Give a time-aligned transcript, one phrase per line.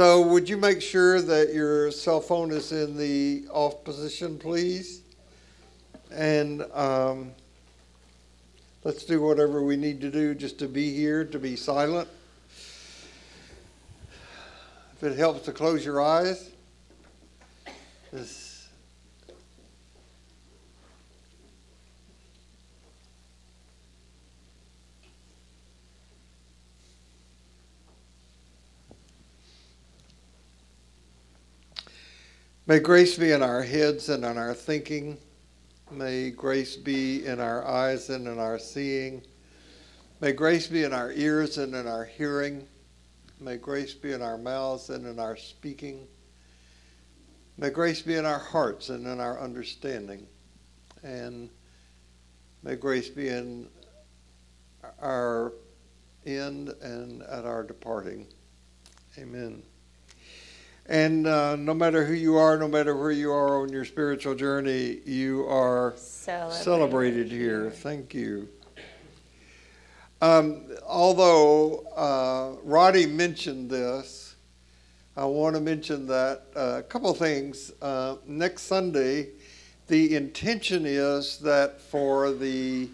[0.00, 5.02] So would you make sure that your cell phone is in the off position, please?
[6.10, 7.32] And um,
[8.82, 12.08] let's do whatever we need to do just to be here, to be silent.
[14.96, 16.48] If it helps to close your eyes.
[32.70, 35.18] May grace be in our heads and in our thinking.
[35.90, 39.22] May grace be in our eyes and in our seeing.
[40.20, 42.68] May grace be in our ears and in our hearing.
[43.40, 46.06] May grace be in our mouths and in our speaking.
[47.58, 50.28] May grace be in our hearts and in our understanding.
[51.02, 51.50] And
[52.62, 53.68] may grace be in
[55.02, 55.54] our
[56.24, 58.28] end and at our departing.
[59.18, 59.60] Amen.
[60.90, 64.34] And uh, no matter who you are, no matter where you are on your spiritual
[64.34, 67.70] journey, you are Celebrated, celebrated here.
[67.70, 68.48] Thank you.
[70.20, 74.34] Um, although uh, Roddy mentioned this,
[75.16, 77.70] I want to mention that uh, a couple of things.
[77.80, 79.28] Uh, next Sunday,
[79.86, 82.88] the intention is that for the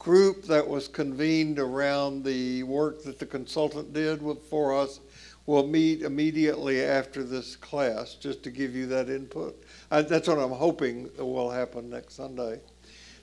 [0.00, 4.98] group that was convened around the work that the consultant did with, for us,
[5.46, 9.62] will meet immediately after this class, just to give you that input.
[9.90, 12.60] I, that's what I'm hoping will happen next Sunday.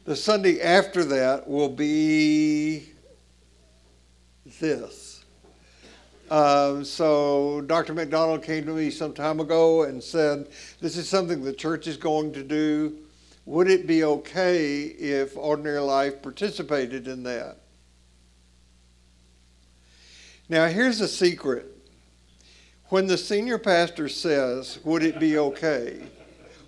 [0.05, 2.89] The Sunday after that will be
[4.59, 5.23] this.
[6.29, 7.93] Uh, so Dr.
[7.93, 10.47] McDonald came to me some time ago and said,
[10.79, 12.97] This is something the church is going to do.
[13.45, 17.57] Would it be okay if Ordinary Life participated in that?
[20.49, 21.78] Now, here's a secret.
[22.89, 26.01] When the senior pastor says, Would it be okay?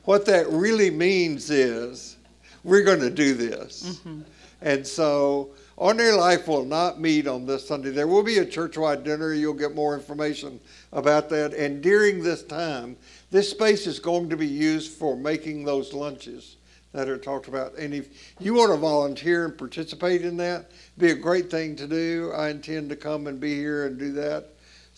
[0.06, 2.18] What that really means is,
[2.64, 3.84] We're going to do this.
[3.84, 4.22] Mm-hmm.
[4.62, 7.90] And so, Ordinary Life will not meet on this Sunday.
[7.90, 9.34] There will be a church-wide dinner.
[9.34, 10.60] You'll get more information
[10.94, 11.56] about that.
[11.56, 12.98] And during this time,
[13.32, 16.58] this space is going to be used for making those lunches
[16.92, 17.76] that are talked about.
[17.80, 21.88] And if you want to volunteer and participate in that, be a great thing to
[21.88, 22.32] do.
[22.36, 24.50] I intend to come and be here and do that.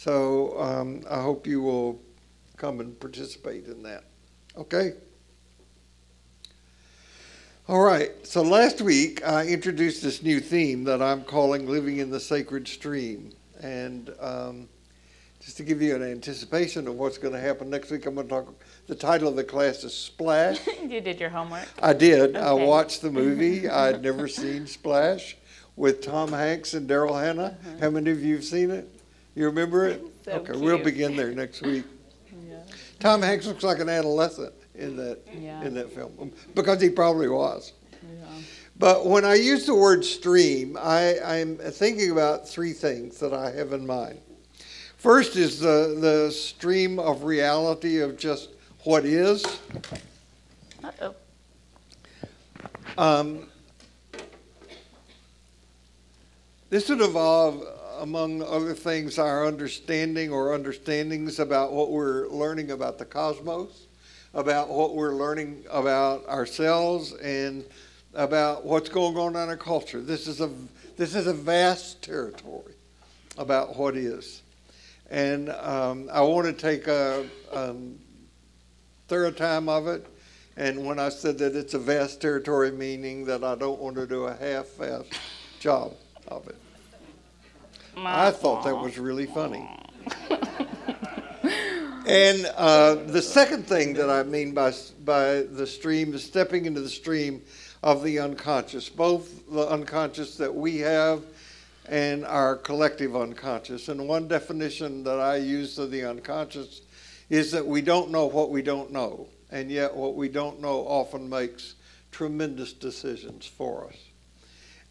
[0.03, 1.97] So um, I hope you will
[2.57, 4.03] come and participate in that.
[4.57, 4.95] Okay?
[7.69, 12.09] All right, so last week I introduced this new theme that I'm calling Living in
[12.09, 13.31] the Sacred Stream.
[13.61, 14.67] And um,
[15.39, 18.27] just to give you an anticipation of what's going to happen next week, I'm going
[18.27, 18.53] to talk.
[18.87, 20.59] The title of the class is Splash.
[20.81, 21.69] you did your homework.
[21.81, 22.35] I did.
[22.35, 22.45] Okay.
[22.45, 23.69] I watched the movie.
[23.69, 25.37] I'd never seen Splash
[25.77, 27.57] with Tom Hanks and Daryl Hannah.
[27.57, 27.77] Uh-huh.
[27.79, 28.99] How many of you have seen it?
[29.35, 30.01] You remember it?
[30.23, 30.59] So okay, cute.
[30.63, 31.83] we'll begin there next week.
[32.47, 32.59] Yeah.
[33.01, 35.61] Tom Hanks looks like an adolescent in that Yeah.
[35.63, 37.73] in that film because he probably was.
[38.01, 38.25] Yeah.
[38.79, 43.51] But when I use the word stream, I, I'm thinking about three things that I
[43.51, 44.19] have in mind.
[44.95, 48.51] First is the, the stream of reality of just
[48.85, 49.43] what is.
[50.85, 51.15] Uh-oh.
[52.97, 53.49] Um,
[56.69, 57.61] this would involve,
[57.99, 63.87] among other things, our understanding or understandings about what we're learning about the cosmos,
[64.33, 67.65] about what we're learning about ourselves, and
[68.13, 70.01] about what's going on in our culture.
[70.01, 70.49] This is a
[70.97, 72.73] this is a vast territory
[73.37, 74.41] about what is,
[75.09, 77.99] and um, I want to take a um,
[79.07, 80.05] thorough time of it.
[80.55, 84.05] And when I said that it's a vast territory, meaning that I don't want to
[84.05, 85.17] do a half-assed
[85.59, 85.93] job
[86.27, 86.55] of it.
[87.97, 89.69] I thought that was really funny.
[92.07, 94.73] and uh, the second thing that I mean by,
[95.05, 97.41] by the stream is stepping into the stream
[97.81, 101.23] of the unconscious, both the unconscious that we have
[101.87, 103.89] and our collective unconscious.
[103.89, 106.81] And one definition that I use of the unconscious
[107.29, 110.79] is that we don't know what we don't know, and yet what we don't know
[110.87, 111.75] often makes
[112.11, 113.97] tremendous decisions for us.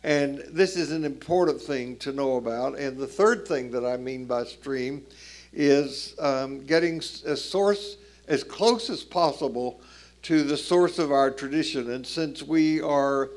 [0.05, 2.79] And this is an important thing to know about.
[2.79, 5.07] And the third thing that I mean by stream
[5.53, 9.81] is um, getting a source as close as possible
[10.23, 11.91] to the source of our tradition.
[11.91, 13.31] And since we are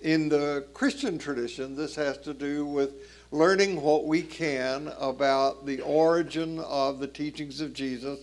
[0.00, 2.94] in the Christian tradition, this has to do with
[3.32, 8.20] learning what we can about the origin of the teachings of Jesus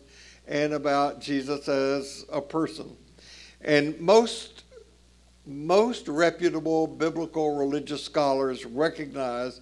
[0.47, 2.95] and about Jesus as a person.
[3.61, 4.56] And most
[5.47, 9.61] most reputable biblical religious scholars recognize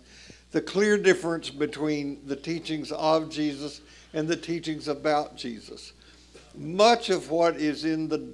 [0.51, 3.81] the clear difference between the teachings of Jesus
[4.13, 5.93] and the teachings about Jesus.
[6.57, 8.33] Much of what is in the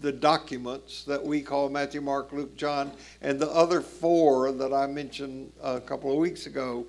[0.00, 4.86] the documents that we call Matthew, Mark, Luke, John, and the other four that I
[4.86, 6.86] mentioned a couple of weeks ago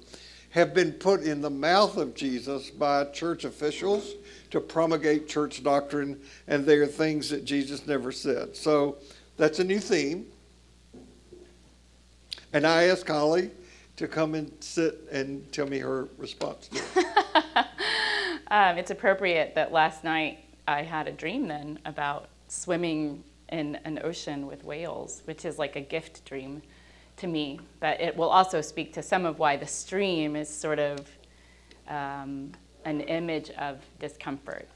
[0.51, 4.13] have been put in the mouth of Jesus by church officials
[4.51, 8.55] to promulgate church doctrine, and they are things that Jesus never said.
[8.55, 8.97] So
[9.39, 10.25] that's a new theme.
[12.51, 13.51] And I asked Holly
[13.95, 16.69] to come and sit and tell me her response
[18.51, 24.00] um, it's appropriate that last night I had a dream then about swimming in an
[24.03, 26.62] ocean with whales, which is like a gift dream
[27.18, 27.59] to me.
[27.80, 31.00] But it will also speak to some of why the stream is sort of
[31.88, 32.51] um,
[32.83, 34.68] an image of discomfort.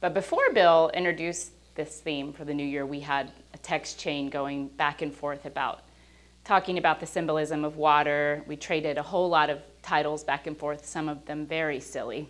[0.00, 4.68] But before Bill introduced this theme for the new year, we had text chain going
[4.68, 5.82] back and forth about
[6.44, 8.42] talking about the symbolism of water.
[8.46, 12.28] We traded a whole lot of titles back and forth, some of them very silly,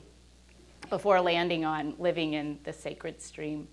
[0.89, 3.69] before landing on living in the sacred stream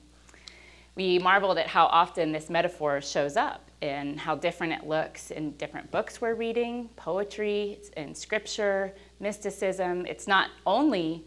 [0.97, 5.51] we marveled at how often this metaphor shows up and how different it looks in
[5.51, 10.07] different books we're reading, poetry, in scripture, mysticism.
[10.07, 11.23] It's not only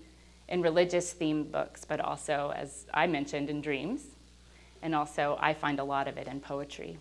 [0.48, 4.09] in religious themed books, but also, as I mentioned, in dreams.
[4.82, 6.98] And also, I find a lot of it in poetry.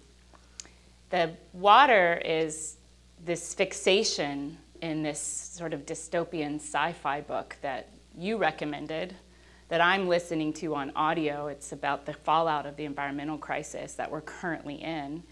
[1.09, 2.77] The water is
[3.23, 9.15] this fixation in this sort of dystopian sci fi book that you recommended
[9.69, 11.47] that I'm listening to on audio.
[11.47, 15.23] It's about the fallout of the environmental crisis that we're currently in.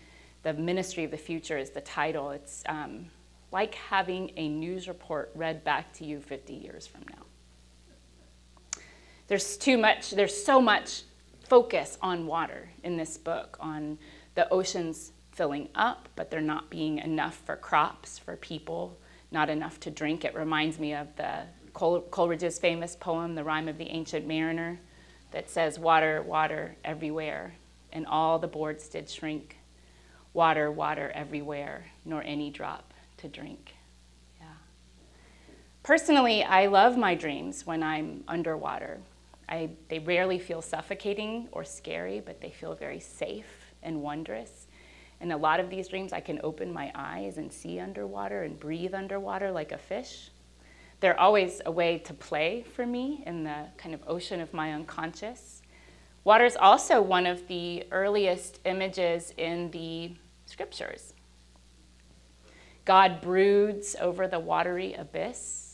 [0.44, 2.32] The Ministry of the Future is the title.
[2.32, 3.08] It's um,
[3.52, 8.82] like having a news report read back to you 50 years from now.
[9.28, 11.04] There's too much, there's so much
[11.48, 13.98] focus on water in this book, on
[14.36, 18.98] the oceans filling up, but there not being enough for crops, for people,
[19.32, 20.26] not enough to drink.
[20.26, 24.80] It reminds me of the Coleridge's famous poem, The Rime of the Ancient Mariner,
[25.32, 27.54] that says, Water, water everywhere,
[27.92, 29.58] and all the boards did shrink.
[30.34, 33.76] Water, water everywhere, nor any drop to drink.
[34.40, 34.48] Yeah.
[35.84, 39.00] Personally, I love my dreams when I'm underwater.
[39.50, 44.68] I, they rarely feel suffocating or scary, but they feel very safe and wondrous.
[45.20, 48.60] In a lot of these dreams, I can open my eyes and see underwater and
[48.60, 50.30] breathe underwater like a fish.
[51.00, 54.74] They're always a way to play for me in the kind of ocean of my
[54.74, 55.62] unconscious.
[56.24, 60.12] Water is also one of the earliest images in the
[60.46, 61.14] scriptures.
[62.84, 65.67] God broods over the watery abyss,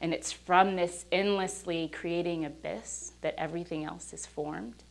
[0.00, 4.84] and it's from this endlessly creating abyss that everything else is formed.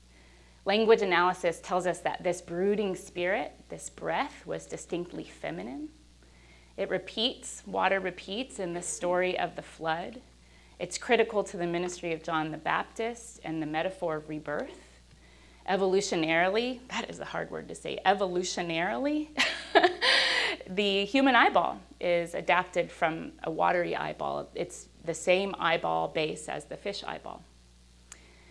[0.65, 5.87] Language analysis tells us that this brooding spirit, this breath, was distinctly feminine.
[6.75, 10.21] It repeats, water repeats in the story of the flood.
[10.77, 14.99] It's critical to the ministry of John the Baptist and the metaphor of rebirth.
[15.69, 19.29] Evolutionarily, that is a hard word to say, evolutionarily,
[20.69, 24.49] the human eyeball is adapted from a watery eyeball.
[24.53, 27.41] It's the same eyeball base as the fish eyeball.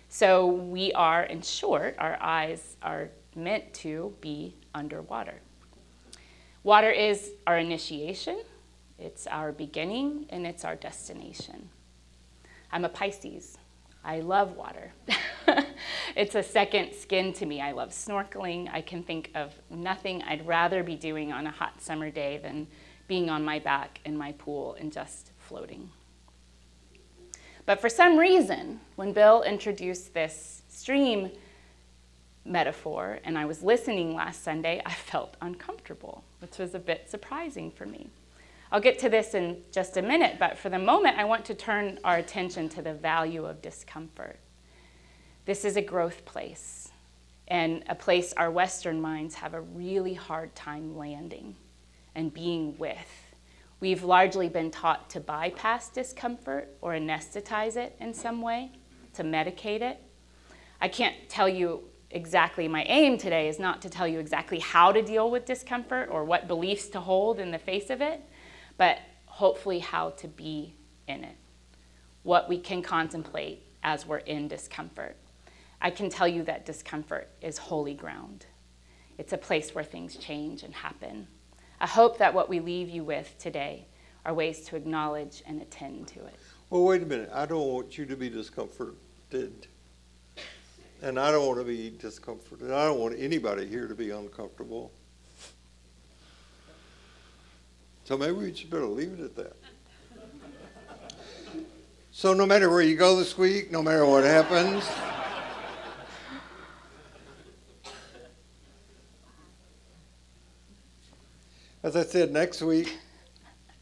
[0.08, 5.41] So we are, in short, our eyes are meant to be underwater.
[6.62, 8.41] Water is our initiation,
[8.99, 11.69] it's our beginning, and it's our destination.
[12.73, 13.59] I'm a Pisces.
[14.05, 14.93] I love water.
[16.16, 17.61] it's a second skin to me.
[17.61, 18.69] I love snorkeling.
[18.73, 22.69] I can think of nothing I'd rather be doing on a hot summer day than
[23.09, 25.90] being on my back in my pool and just floating.
[27.66, 31.32] But for some reason, when Bill introduced this stream
[32.44, 37.73] metaphor and I was listening last Sunday, I felt uncomfortable, which was a bit surprising
[37.73, 38.08] for me.
[38.70, 41.54] I'll get to this in just a minute, but for the moment, I want to
[41.54, 44.38] turn our attention to the value of discomfort.
[45.44, 46.90] This is a growth place,
[47.49, 51.54] and a place our Western minds have a really hard time landing
[52.14, 53.25] and being with.
[53.78, 58.73] We've largely been taught to bypass discomfort or anesthetize it in some way,
[59.14, 60.02] to medicate it.
[60.80, 64.92] I can't tell you exactly my aim today is not to tell you exactly how
[64.92, 68.23] to deal with discomfort or what beliefs to hold in the face of it,
[68.78, 70.75] but hopefully how to be
[71.06, 71.37] in it,
[72.23, 75.16] what we can contemplate as we're in discomfort.
[75.80, 78.47] I can tell you that discomfort is holy ground.
[79.18, 81.28] It's a place where things change and happen.
[81.80, 83.87] I hope that what we leave you with today
[84.25, 86.35] are ways to acknowledge and attend to it.
[86.71, 87.30] Well, wait a minute.
[87.33, 89.66] I don't want you to be discomforted.
[91.02, 92.73] And I don't want to be discomforted.
[92.73, 94.90] I don't want anybody here to be uncomfortable.
[98.04, 99.56] So maybe we should better leave it at that.
[102.12, 104.88] So no matter where you go this week, no matter what happens,
[111.97, 112.99] as I said, next week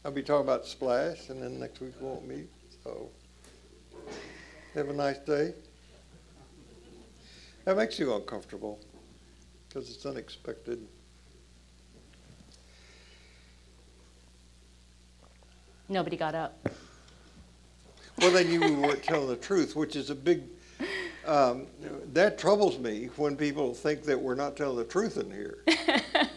[0.05, 2.47] I'll be talking about Splash, and then next week we won't meet.
[2.83, 3.09] So
[4.73, 5.53] have a nice day.
[7.65, 8.79] That makes you uncomfortable
[9.67, 10.85] because it's unexpected.
[15.89, 16.69] Nobody got up.
[18.19, 20.43] Well, they knew we weren't telling the truth, which is a big.
[21.25, 21.65] Um,
[22.13, 25.57] that troubles me when people think that we're not telling the truth in here.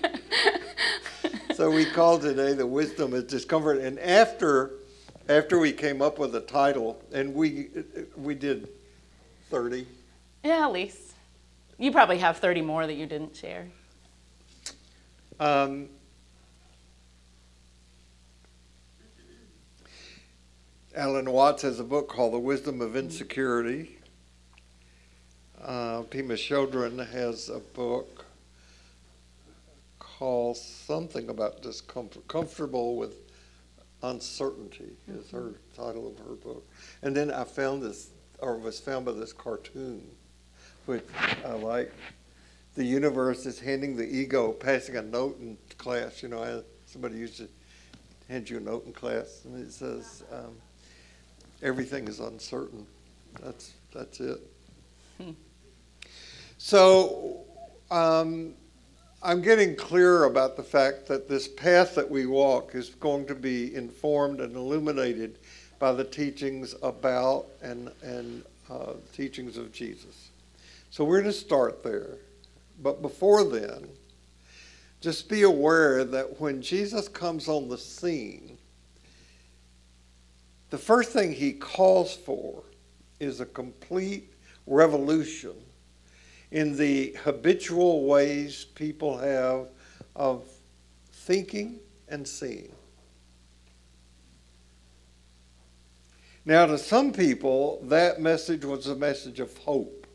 [1.58, 4.74] so we called today the wisdom is discomfort, and after
[5.28, 7.70] after we came up with the title, and we
[8.14, 8.68] we did
[9.50, 9.84] thirty.
[10.44, 11.14] Yeah, at least.
[11.76, 13.66] You probably have 30 more that you didn't share.
[15.40, 15.88] Um,
[20.94, 23.98] Alan Watts has a book called The Wisdom of Insecurity.
[25.60, 28.27] Uh, Pema Chodron has a book
[30.18, 33.14] called something about discomfort, comfortable with
[34.02, 36.66] uncertainty is her title of her book.
[37.02, 38.10] And then I found this,
[38.40, 40.04] or was found by this cartoon,
[40.86, 41.04] which
[41.44, 41.92] I like.
[42.74, 46.20] The universe is handing the ego, passing a note in class.
[46.22, 47.48] You know, somebody used to
[48.28, 50.56] hand you a note in class, and it says, um,
[51.62, 52.86] everything is uncertain.
[53.40, 54.40] That's that's it.
[55.20, 55.30] Hmm.
[56.58, 57.44] So
[57.90, 58.54] um,
[59.20, 63.34] I'm getting clear about the fact that this path that we walk is going to
[63.34, 65.38] be informed and illuminated
[65.80, 70.28] by the teachings about and and uh, teachings of Jesus.
[70.90, 72.18] So we're going to start there.
[72.80, 73.88] But before then,
[75.00, 78.56] just be aware that when Jesus comes on the scene,
[80.70, 82.62] the first thing he calls for
[83.18, 84.32] is a complete
[84.66, 85.54] revolution
[86.50, 89.68] in the habitual ways people have
[90.16, 90.44] of
[91.12, 91.78] thinking
[92.08, 92.72] and seeing.
[96.44, 100.06] Now, to some people, that message was a message of hope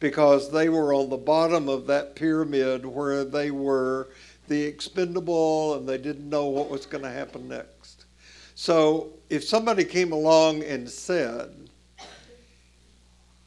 [0.00, 4.08] because they were on the bottom of that pyramid where they were
[4.48, 8.06] the expendable and they didn't know what was going to happen next.
[8.54, 11.63] So if somebody came along and said,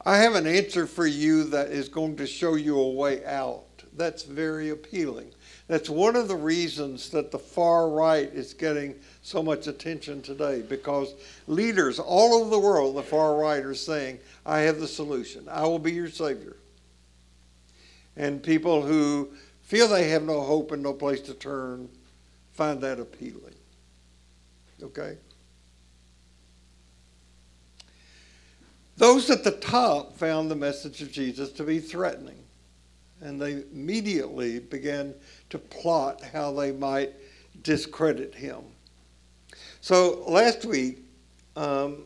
[0.04, 3.64] I have an answer for you that is going to show you a way out,
[3.96, 5.30] that's very appealing.
[5.66, 10.62] That's one of the reasons that the far right is getting so much attention today
[10.62, 11.14] because
[11.46, 15.46] leaders all over the world, the far right, are saying, I have the solution.
[15.50, 16.56] I will be your Savior.
[18.16, 19.28] And people who
[19.60, 21.90] feel they have no hope and no place to turn
[22.58, 23.54] find that appealing.
[24.82, 25.16] Okay?
[28.98, 32.42] Those at the top found the message of Jesus to be threatening.
[33.20, 35.14] And they immediately began
[35.50, 37.12] to plot how they might
[37.62, 38.58] discredit him.
[39.80, 40.98] So last week,
[41.54, 42.04] um,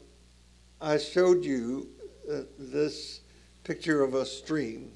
[0.83, 1.89] I showed you
[2.31, 3.21] uh, this
[3.65, 4.93] picture of a stream.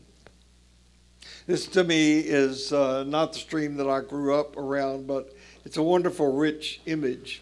[1.46, 5.34] This to me is uh, not the stream that I grew up around, but
[5.64, 7.40] it's a wonderful, rich image.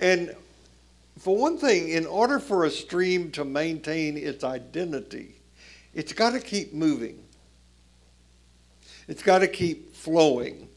[0.00, 0.36] And
[1.18, 5.34] for one thing, in order for a stream to maintain its identity,
[5.92, 7.22] it's got to keep moving.
[9.08, 10.68] It's got to keep flowing.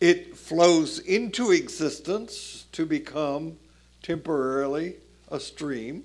[0.00, 3.56] It flows into existence to become
[4.02, 4.96] temporarily
[5.30, 6.04] a stream,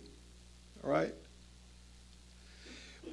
[0.81, 1.13] right?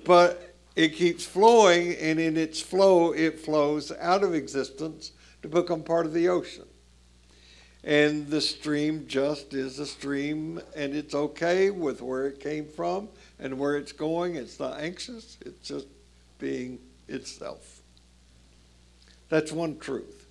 [0.04, 5.82] But it keeps flowing, and in its flow, it flows out of existence to become
[5.82, 6.66] part of the ocean.
[7.86, 13.08] And the stream just is a stream, and it's okay with where it came from
[13.38, 14.34] and where it's going.
[14.34, 15.86] It's not anxious, it's just
[16.40, 17.80] being itself.
[19.28, 20.26] That's one truth.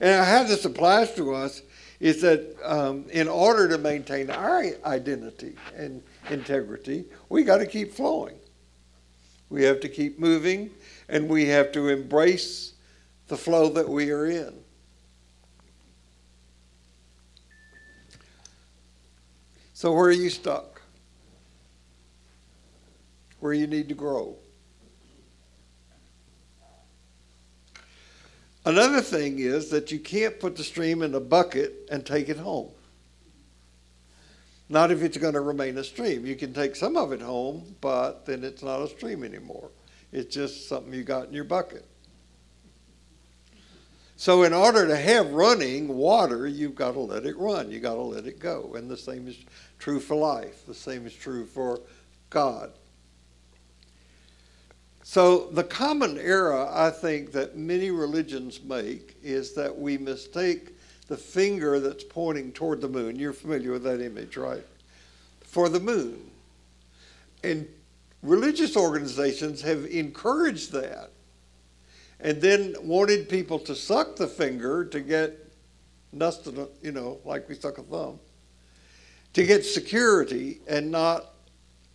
[0.00, 1.62] And how this applies to us
[1.98, 7.92] is that um, in order to maintain our identity and integrity, we got to keep
[7.92, 8.36] flowing.
[9.50, 10.70] We have to keep moving,
[11.08, 12.74] and we have to embrace
[13.26, 14.61] the flow that we are in.
[19.82, 20.80] So, where are you stuck?
[23.40, 24.36] Where you need to grow?
[28.64, 32.36] Another thing is that you can't put the stream in a bucket and take it
[32.36, 32.70] home.
[34.68, 36.26] Not if it's going to remain a stream.
[36.26, 39.68] You can take some of it home, but then it's not a stream anymore.
[40.12, 41.84] It's just something you got in your bucket.
[44.22, 47.72] So, in order to have running water, you've got to let it run.
[47.72, 48.74] You've got to let it go.
[48.76, 49.36] And the same is
[49.82, 50.64] true for life.
[50.64, 51.80] The same is true for
[52.30, 52.70] God.
[55.02, 60.76] So, the common error I think that many religions make is that we mistake
[61.08, 63.16] the finger that's pointing toward the moon.
[63.16, 64.64] You're familiar with that image, right?
[65.40, 66.30] For the moon.
[67.42, 67.66] And
[68.22, 71.10] religious organizations have encouraged that
[72.20, 75.52] and then wanted people to suck the finger to get
[76.12, 78.20] nothing, you know, like we suck a thumb,
[79.32, 81.34] to get security and not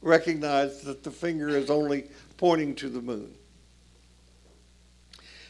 [0.01, 3.33] recognize that the finger is only pointing to the moon.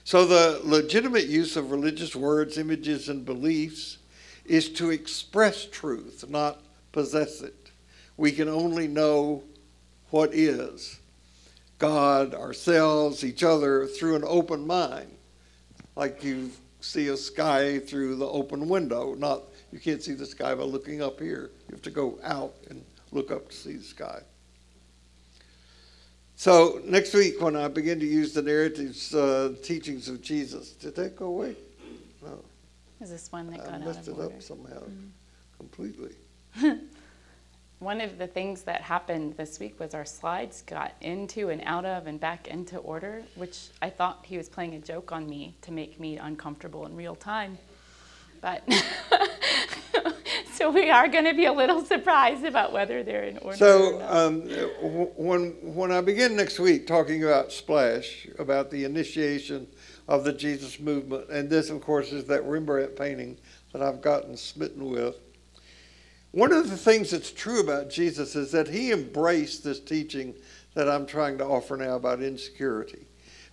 [0.04, 3.98] So the legitimate use of religious words, images, and beliefs
[4.46, 6.62] is to express truth, not
[6.94, 7.72] possess it.
[8.16, 9.44] We can only know
[10.10, 11.00] what is.
[11.78, 15.12] God, ourselves, each other through an open mind,
[15.96, 19.14] like you see a sky through the open window.
[19.14, 21.52] Not you can't see the sky by looking up here.
[21.68, 24.22] You have to go out and look up to see the sky.
[26.36, 30.96] So next week, when I begin to use the narratives, uh, teachings of Jesus, did
[30.96, 31.56] that go away?
[32.22, 32.44] No.
[33.02, 34.36] Is this one that got I out messed of it order?
[34.36, 34.84] up somehow,
[35.58, 36.12] completely.
[37.80, 41.86] One of the things that happened this week was our slides got into and out
[41.86, 45.56] of and back into order, which I thought he was playing a joke on me
[45.62, 47.60] to make me uncomfortable in real time.
[48.42, 48.68] But
[50.58, 53.50] so we are going to be a little surprised about whether they're in order.
[53.50, 54.12] or So not.
[54.12, 54.42] um,
[55.16, 59.68] when when I begin next week talking about Splash, about the initiation
[60.08, 63.38] of the Jesus movement, and this, of course, is that Rembrandt painting
[63.74, 65.16] that I've gotten smitten with.
[66.32, 70.36] One of the things that's true about Jesus is that he embraced this teaching
[70.74, 73.08] that I'm trying to offer now about insecurity.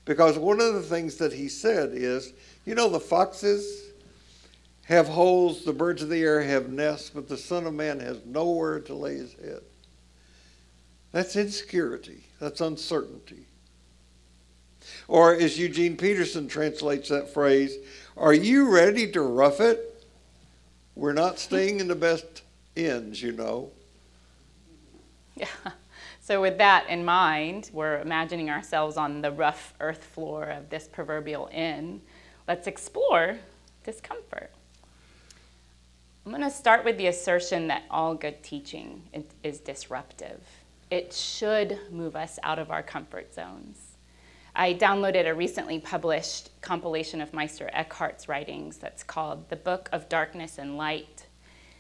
[0.05, 2.33] Because one of the things that he said is,
[2.67, 3.84] you know, the foxes
[4.85, 8.25] have holes, the birds of the air have nests, but the Son of Man has
[8.25, 9.63] nowhere to lay his head.
[11.13, 13.47] That's insecurity, that's uncertainty.
[15.09, 17.77] Or as Eugene Peterson translates that phrase,
[18.17, 20.05] are you ready to rough it?
[20.95, 22.43] We're not staying in the best
[22.77, 23.71] inns, you know.
[25.37, 25.47] Yeah.
[26.21, 30.87] So, with that in mind, we're imagining ourselves on the rough earth floor of this
[30.87, 32.03] proverbial inn.
[32.47, 33.39] Let's explore
[33.85, 34.53] discomfort.
[36.27, 39.03] I'm going to start with the assertion that all good teaching
[39.43, 40.41] is disruptive.
[40.91, 43.99] It should move us out of our comfort zones.
[44.57, 50.09] I downloaded a recently published compilation of Meister Eckhart's writings that's called The Book of
[50.09, 51.27] Darkness and Light.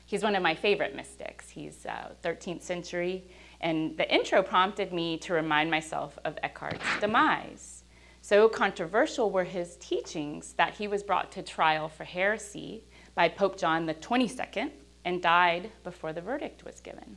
[0.04, 1.48] He's one of my favorite mystics.
[1.48, 3.24] He's uh, 13th century,
[3.62, 7.85] and the intro prompted me to remind myself of Eckhart's demise.
[8.20, 13.59] So controversial were his teachings that he was brought to trial for heresy by Pope
[13.59, 14.70] John 22nd
[15.05, 17.16] and died before the verdict was given.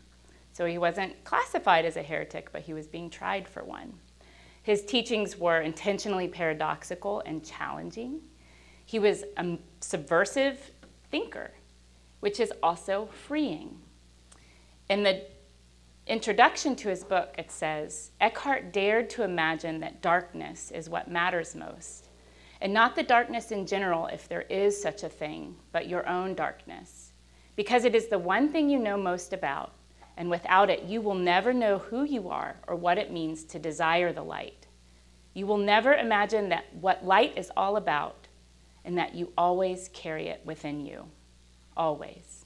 [0.54, 3.94] So he wasn't classified as a heretic, but he was being tried for one.
[4.64, 8.22] His teachings were intentionally paradoxical and challenging.
[8.86, 10.72] He was a subversive
[11.10, 11.52] thinker,
[12.20, 13.80] which is also freeing.
[14.90, 15.24] In the
[16.06, 21.56] introduction to his book, it says Eckhart dared to imagine that darkness is what matters
[21.56, 22.07] most,
[22.62, 26.34] and not the darkness in general, if there is such a thing, but your own
[26.34, 27.12] darkness,
[27.56, 29.74] because it is the one thing you know most about,
[30.16, 33.60] and without it, you will never know who you are or what it means to
[33.60, 34.66] desire the light.
[35.34, 38.28] You will never imagine that what light is all about,
[38.84, 41.06] and that you always carry it within you.
[41.76, 42.46] Always.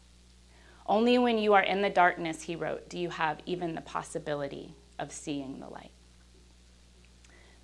[0.86, 4.76] Only when you are in the darkness, he wrote, do you have even the possibility
[5.02, 5.91] of seeing the light.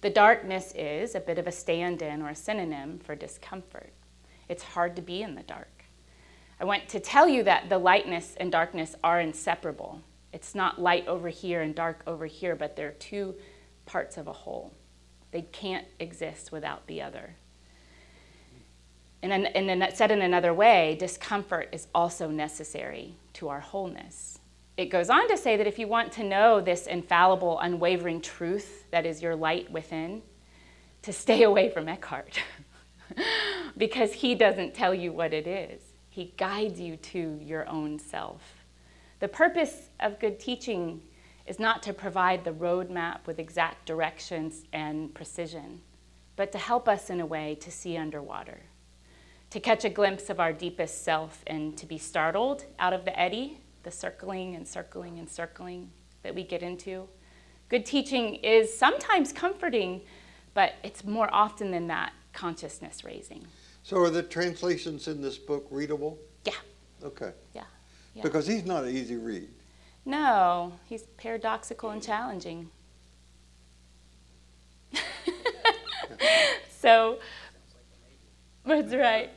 [0.02, 3.92] The darkness is a bit of a stand in or a synonym for discomfort.
[4.48, 5.86] It's hard to be in the dark.
[6.60, 10.02] I want to tell you that the lightness and darkness are inseparable.
[10.34, 13.36] It's not light over here and dark over here, but they're two
[13.86, 14.74] parts of a whole.
[15.32, 17.36] They can't exist without the other.
[19.22, 24.40] And, and said in another way, discomfort is also necessary to our wholeness.
[24.78, 28.86] It goes on to say that if you want to know this infallible, unwavering truth
[28.92, 30.22] that is your light within,
[31.02, 32.40] to stay away from Eckhart.
[33.78, 38.42] because he doesn't tell you what it is, he guides you to your own self.
[39.20, 41.02] The purpose of good teaching
[41.48, 45.82] is not to provide the roadmap with exact directions and precision,
[46.36, 48.62] but to help us in a way to see underwater,
[49.50, 53.20] to catch a glimpse of our deepest self and to be startled out of the
[53.20, 55.90] eddy, the circling and circling and circling
[56.22, 57.08] that we get into.
[57.70, 60.02] Good teaching is sometimes comforting,
[60.54, 63.48] but it's more often than that consciousness raising.
[63.84, 66.20] So are the translations in this book readable?
[66.44, 66.52] Yeah.
[67.02, 67.32] Okay.
[67.56, 67.64] Yeah.
[68.14, 68.24] Yeah.
[68.24, 69.48] Because he's not an easy read.
[70.04, 72.70] No, he's paradoxical and challenging.
[76.82, 77.20] so,
[78.66, 79.30] that's right.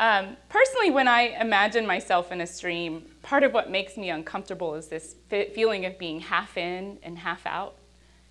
[0.00, 4.74] Um, personally, when I imagine myself in a stream, part of what makes me uncomfortable
[4.74, 7.76] is this feeling of being half in and half out,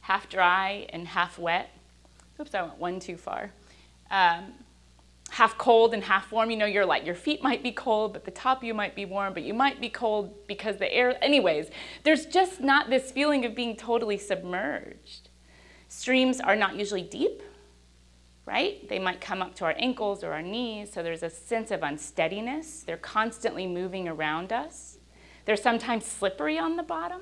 [0.01, 1.69] half dry and half wet.
[2.41, 3.51] Oops, I went one too far.
[4.09, 4.53] Um,
[5.29, 6.49] half cold and half warm.
[6.49, 9.05] You know, you're like, your feet might be cold, but the top you might be
[9.05, 11.23] warm, but you might be cold because the air.
[11.23, 11.69] Anyways,
[12.03, 15.29] there's just not this feeling of being totally submerged.
[15.87, 17.43] Streams are not usually deep,
[18.49, 18.89] right?
[18.89, 21.83] They might come up to our ankles or our knees, so there's a sense of
[21.83, 22.81] unsteadiness.
[22.81, 24.97] They're constantly moving around us.
[25.45, 27.21] They're sometimes slippery on the bottom.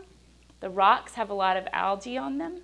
[0.62, 2.62] The rocks have a lot of algae on them.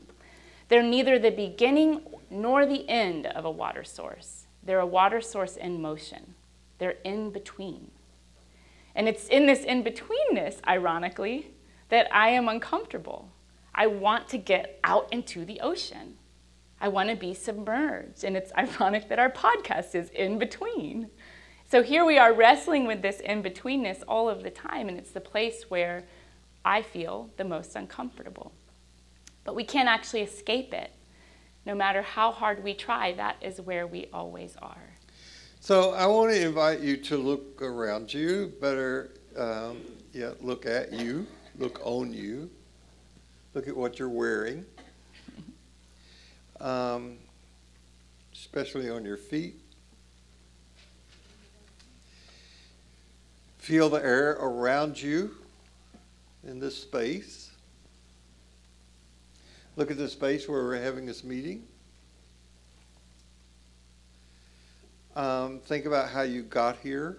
[0.69, 4.47] They're neither the beginning nor the end of a water source.
[4.63, 6.35] They're a water source in motion.
[6.77, 7.91] They're in between.
[8.95, 11.51] And it's in this in betweenness, ironically,
[11.89, 13.29] that I am uncomfortable.
[13.75, 16.15] I want to get out into the ocean.
[16.83, 18.25] I want to be submerged.
[18.25, 21.09] And it's ironic that our podcast is in between.
[21.71, 25.11] So here we are wrestling with this in betweenness all of the time, and it's
[25.11, 26.03] the place where
[26.65, 28.51] I feel the most uncomfortable.
[29.45, 30.91] But we can't actually escape it.
[31.65, 34.93] No matter how hard we try, that is where we always are.
[35.61, 39.79] So I want to invite you to look around you, better um,
[40.11, 41.25] yet, look at you,
[41.57, 42.51] look on you,
[43.53, 44.65] look at what you're wearing
[46.59, 47.17] um,
[48.33, 49.55] especially on your feet.
[53.57, 55.35] Feel the air around you
[56.45, 57.51] in this space.
[59.75, 61.63] Look at the space where we're having this meeting.
[65.15, 67.17] Um, think about how you got here.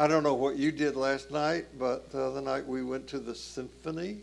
[0.00, 3.18] I don't know what you did last night, but the other night we went to
[3.18, 4.18] the symphony.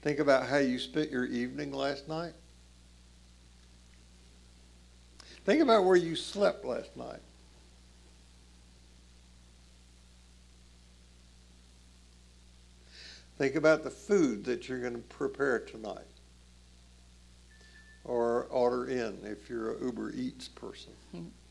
[0.00, 2.32] Think about how you spent your evening last night.
[5.44, 7.20] Think about where you slept last night.
[13.36, 16.00] Think about the food that you're going to prepare tonight
[18.04, 20.92] or order in if you're an Uber Eats person.
[21.14, 21.26] Mm-hmm.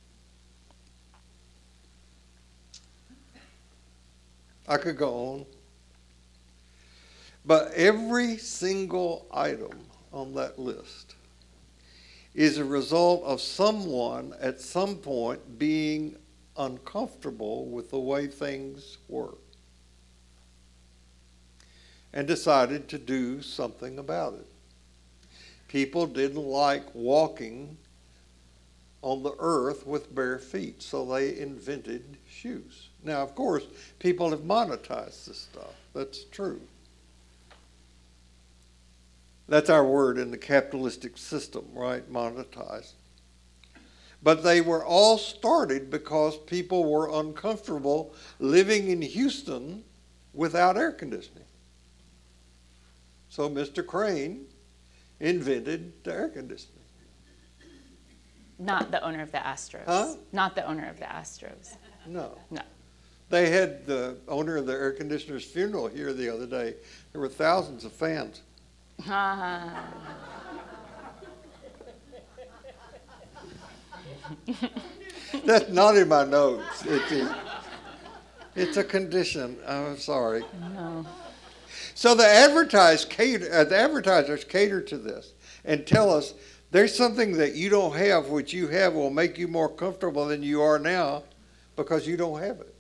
[4.68, 5.46] I could go on.
[7.46, 9.80] But every single item
[10.12, 11.16] on that list
[12.34, 16.18] is a result of someone at some point being
[16.58, 19.36] uncomfortable with the way things were
[22.14, 24.48] and decided to do something about it.
[25.68, 27.78] People didn't like walking
[29.02, 32.90] on the earth with bare feet, so they invented shoes.
[33.06, 33.64] Now, of course,
[34.00, 35.76] people have monetized this stuff.
[35.94, 36.60] That's true.
[39.48, 42.12] That's our word in the capitalistic system, right?
[42.12, 42.94] Monetized.
[44.24, 49.84] But they were all started because people were uncomfortable living in Houston
[50.34, 51.44] without air conditioning.
[53.30, 53.86] So Mr.
[53.86, 54.48] Crane
[55.20, 56.72] invented the air conditioning.
[58.58, 59.86] Not the owner of the Astros.
[59.86, 60.16] Huh?
[60.32, 61.76] Not the owner of the Astros.
[62.08, 62.40] No.
[62.50, 62.62] No.
[63.30, 66.76] They had the owner of the air conditioner's funeral here the other day.
[67.12, 68.42] There were thousands of fans.
[75.46, 76.84] That's not in my notes.
[76.86, 77.36] It's a,
[78.56, 79.58] it's a condition.
[79.68, 80.44] I'm sorry.
[80.76, 81.06] No.
[81.94, 85.34] So the advertise cater, uh, the advertisers cater to this
[85.64, 86.34] and tell us
[86.72, 90.44] there's something that you don't have, which you have will make you more comfortable than
[90.44, 91.24] you are now
[91.76, 92.75] because you don't have it.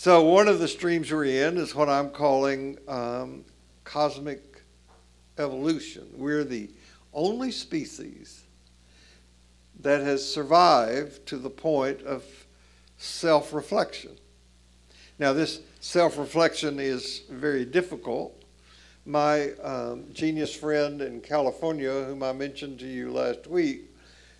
[0.00, 3.44] So, one of the streams we're in is what I'm calling um,
[3.82, 4.62] cosmic
[5.38, 6.06] evolution.
[6.16, 6.70] We're the
[7.12, 8.44] only species
[9.80, 12.22] that has survived to the point of
[12.96, 14.12] self reflection.
[15.18, 18.40] Now, this self reflection is very difficult.
[19.04, 23.90] My um, genius friend in California, whom I mentioned to you last week,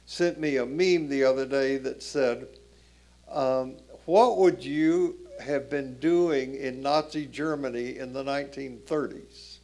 [0.06, 2.46] sent me a meme the other day that said,
[3.28, 9.58] um, What would you have been doing in Nazi Germany in the 1930s?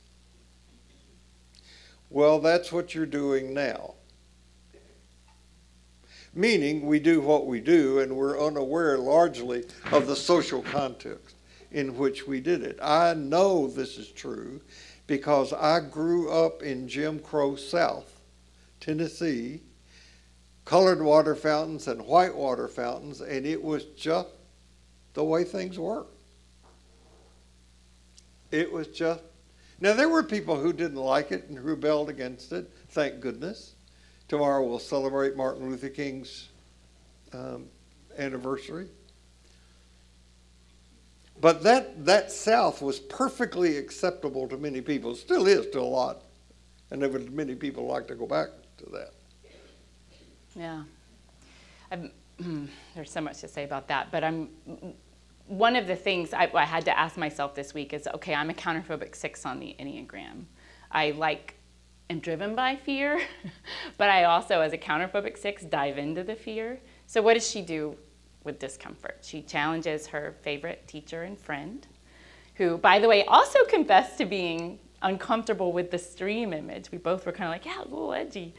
[2.11, 3.95] Well, that's what you're doing now.
[6.35, 11.37] meaning we do what we do and we're unaware largely of the social context
[11.71, 12.79] in which we did it.
[12.83, 14.61] I know this is true
[15.07, 18.21] because I grew up in Jim Crow South,
[18.81, 19.61] Tennessee,
[20.65, 24.29] colored water fountains and white water fountains, and it was just
[25.15, 26.07] the way things were.
[28.51, 29.23] It was just.
[29.81, 33.75] Now, there were people who didn't like it and rebelled against it, thank goodness.
[34.29, 36.49] Tomorrow we'll celebrate Martin Luther King's
[37.33, 37.67] um,
[38.17, 38.87] anniversary.
[41.41, 45.15] But that, that South was perfectly acceptable to many people.
[45.17, 46.23] still is to a lot.
[46.91, 48.49] And there were many people like to go back
[48.79, 49.11] to that.
[50.55, 50.85] Yeah.
[51.91, 52.11] I'm,
[52.95, 54.49] there's so much to say about that, but I'm
[55.47, 58.51] one of the things I, I, had to ask myself this week is okay, I'm
[58.51, 60.45] a counterphobic six on the Enneagram.
[60.91, 61.57] I like
[62.09, 63.21] am driven by fear,
[63.99, 66.81] but I also, as a counterphobic six, dive into the fear.
[67.07, 67.97] So, what does she do
[68.43, 69.19] with discomfort?
[69.23, 71.87] She challenges her favorite teacher and friend,
[72.55, 76.91] who, by the way, also confessed to being uncomfortable with the stream image.
[76.91, 78.55] We both were kind of like, yeah, a little edgy.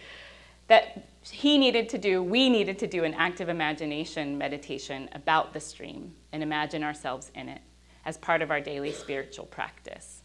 [0.68, 5.60] That he needed to do, we needed to do an active imagination meditation about the
[5.60, 7.62] stream and imagine ourselves in it
[8.06, 10.22] as part of our daily spiritual practice.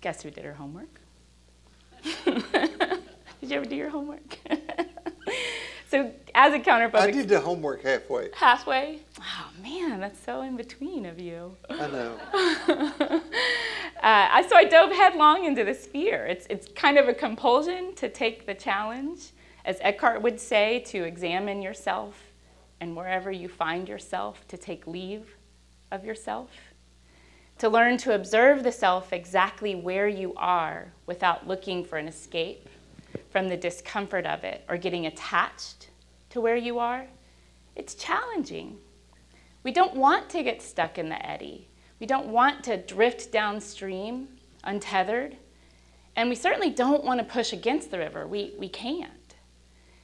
[0.00, 1.00] Guess who did her homework?
[2.24, 2.40] did
[3.42, 4.38] you ever do your homework?
[5.90, 8.30] so, as a counterphobic, I did the homework halfway.
[8.34, 9.00] Halfway?
[9.20, 11.56] Oh man, that's so in between of you.
[11.68, 12.16] I know.
[14.02, 16.26] uh, so I dove headlong into this fear.
[16.26, 19.32] It's it's kind of a compulsion to take the challenge,
[19.64, 22.32] as Eckhart would say, to examine yourself,
[22.80, 25.36] and wherever you find yourself, to take leave
[25.90, 26.50] of yourself
[27.60, 32.70] to learn to observe the self exactly where you are without looking for an escape
[33.28, 35.90] from the discomfort of it or getting attached
[36.30, 37.06] to where you are,
[37.76, 38.78] it's challenging.
[39.62, 41.68] We don't want to get stuck in the eddy.
[41.98, 44.28] We don't want to drift downstream
[44.64, 45.36] untethered.
[46.16, 48.26] And we certainly don't want to push against the river.
[48.26, 49.12] We, we can't.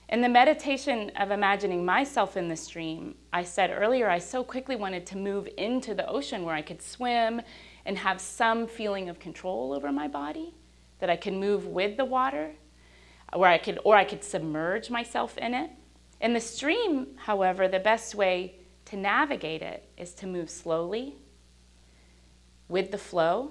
[0.09, 4.77] In the meditation of imagining myself in the stream, I said earlier I so quickly
[4.77, 7.43] wanted to move into the ocean where I could swim
[7.85, 10.55] and have some feeling of control over my body,
[11.01, 12.53] that I could move with the water,
[13.35, 15.71] where I could or I could submerge myself in it.
[16.21, 18.55] In the stream, however, the best way
[18.87, 21.17] to navigate it is to move slowly
[22.69, 23.51] with the flow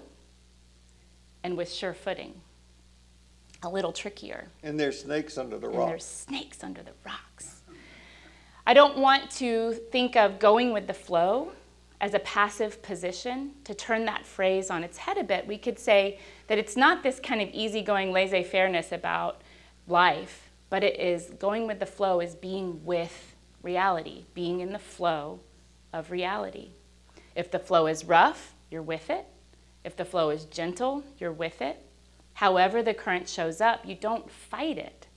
[1.44, 2.41] and with sure footing
[3.65, 4.47] a little trickier.
[4.63, 5.80] And there's snakes under the rocks.
[5.80, 7.62] And there's snakes under the rocks.
[8.65, 11.51] I don't want to think of going with the flow
[12.01, 13.51] as a passive position.
[13.65, 17.04] To turn that phrase on its head a bit, we could say that it's not
[17.04, 19.41] this kind of easygoing laissez fairness about
[19.88, 24.80] life, but it is going with the flow is being with reality, being in the
[24.80, 25.39] flow
[25.93, 26.69] of reality.
[27.36, 29.25] If the flow is rough, you're with it.
[29.84, 31.85] If the flow is gentle, you're with it.
[32.36, 35.08] However, the current shows up, you don't fight it,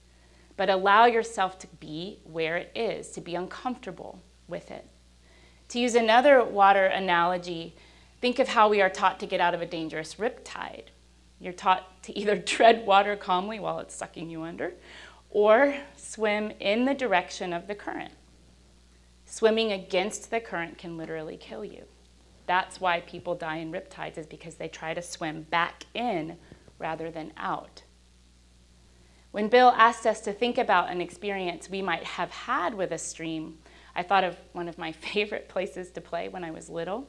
[0.55, 4.87] but allow yourself to be where it is, to be uncomfortable with it.
[5.69, 7.75] To use another water analogy,
[8.21, 10.85] think of how we are taught to get out of a dangerous riptide.
[11.41, 14.73] You're taught to either tread water calmly while it's sucking you under,
[15.29, 18.13] or swim in the direction of the current.
[19.25, 21.83] Swimming against the current can literally kill you.
[22.45, 26.37] That's why people die in riptides, is because they try to swim back in
[26.79, 27.83] rather than out.
[29.31, 32.97] When Bill asked us to think about an experience we might have had with a
[32.97, 33.59] stream,
[33.95, 37.07] I thought of one of my favorite places to play when I was little.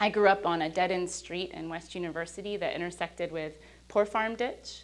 [0.00, 3.54] I grew up on a dead end street in West University that intersected with
[3.88, 4.82] Poor Farm Ditch,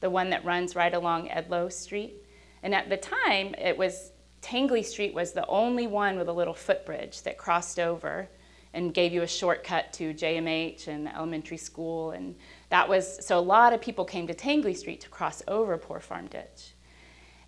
[0.00, 2.24] the one that runs right along Edloe Street.
[2.62, 6.54] And at the time, it was Tangley Street was the only one with a little
[6.54, 8.28] footbridge that crossed over
[8.74, 12.34] and gave you a shortcut to JMH and the elementary school and
[12.70, 16.00] that was, so a lot of people came to Tangley Street to cross over Poor
[16.00, 16.74] Farm Ditch.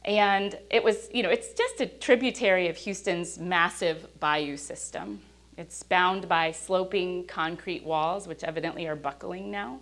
[0.04, 5.20] And it was, you know, it's just a tributary of Houston's massive bayou system.
[5.58, 9.80] It's bound by sloping concrete walls, which evidently are buckling now,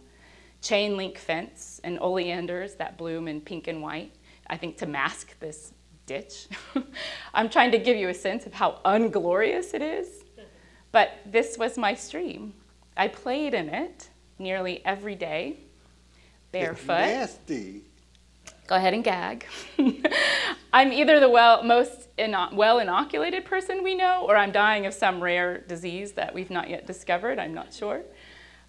[0.61, 4.13] chain link fence, and oleanders that bloom in pink and white,
[4.49, 5.73] I think to mask this
[6.07, 6.49] ditch.
[7.35, 10.25] I'm trying to give you a sense of how unglorious it is.
[10.91, 12.55] But this was my stream.
[12.97, 15.57] I played in it nearly every day,
[16.53, 17.01] barefoot.
[17.01, 17.83] It's nasty.
[18.67, 19.47] Go ahead and gag.
[20.73, 24.93] I'm either the well, most ino- well inoculated person we know, or I'm dying of
[24.93, 27.39] some rare disease that we've not yet discovered.
[27.39, 28.03] I'm not sure.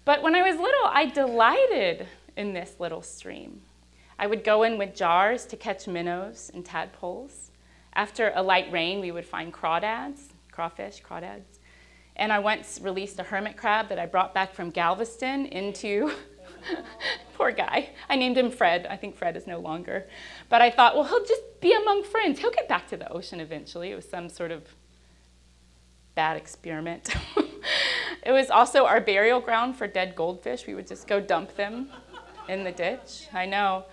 [0.06, 2.06] But when I was little, I delighted
[2.36, 3.60] in this little stream.
[4.18, 7.50] I would go in with jars to catch minnows and tadpoles.
[7.92, 11.58] after a light rain, we would find crawdads, crawfish, crawdads.
[12.16, 16.12] And I once released a hermit crab that I brought back from Galveston into,
[17.34, 17.90] poor guy.
[18.08, 18.86] I named him Fred.
[18.88, 20.06] I think Fred is no longer.
[20.48, 22.40] But I thought, well, he'll just be among friends.
[22.40, 23.90] He'll get back to the ocean eventually.
[23.90, 24.64] It was some sort of
[26.14, 27.14] bad experiment.
[28.22, 30.66] it was also our burial ground for dead goldfish.
[30.66, 31.90] We would just go dump them
[32.48, 33.28] in the ditch.
[33.32, 33.84] I know.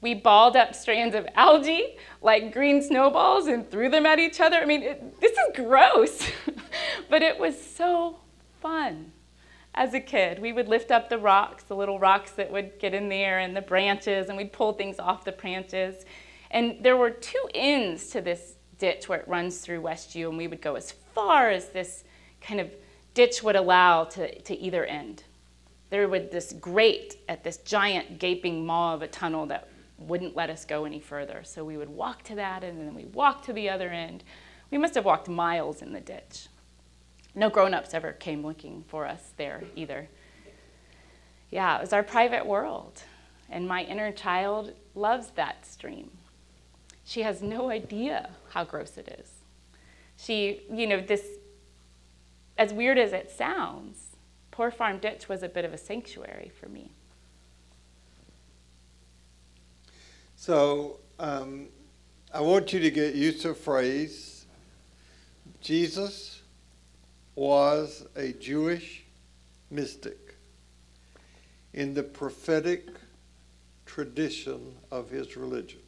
[0.00, 4.56] We balled up strands of algae like green snowballs and threw them at each other.
[4.56, 6.30] I mean, it, this is gross,
[7.10, 8.18] but it was so
[8.60, 9.12] fun
[9.74, 10.38] as a kid.
[10.38, 13.56] We would lift up the rocks, the little rocks that would get in there, and
[13.56, 16.04] the branches, and we'd pull things off the branches.
[16.50, 20.48] And there were two ends to this ditch where it runs through Westview, and we
[20.48, 22.04] would go as far as this
[22.40, 22.70] kind of
[23.14, 25.24] ditch would allow to, to either end.
[25.90, 30.50] There would this grate at this giant gaping maw of a tunnel that wouldn't let
[30.50, 31.42] us go any further.
[31.44, 34.24] So we would walk to that and then we walk to the other end.
[34.70, 36.48] We must have walked miles in the ditch.
[37.34, 40.08] No grown ups ever came looking for us there either.
[41.50, 43.02] Yeah, it was our private world.
[43.48, 46.10] And my inner child loves that stream.
[47.04, 49.30] She has no idea how gross it is.
[50.16, 51.24] She, you know, this,
[52.58, 54.16] as weird as it sounds,
[54.50, 56.95] Poor Farm Ditch was a bit of a sanctuary for me.
[60.46, 61.66] So um,
[62.32, 64.46] I want you to get used to a phrase
[65.60, 66.40] Jesus
[67.34, 69.02] was a Jewish
[69.72, 70.36] mystic
[71.74, 72.86] in the prophetic
[73.86, 75.80] tradition of his religion.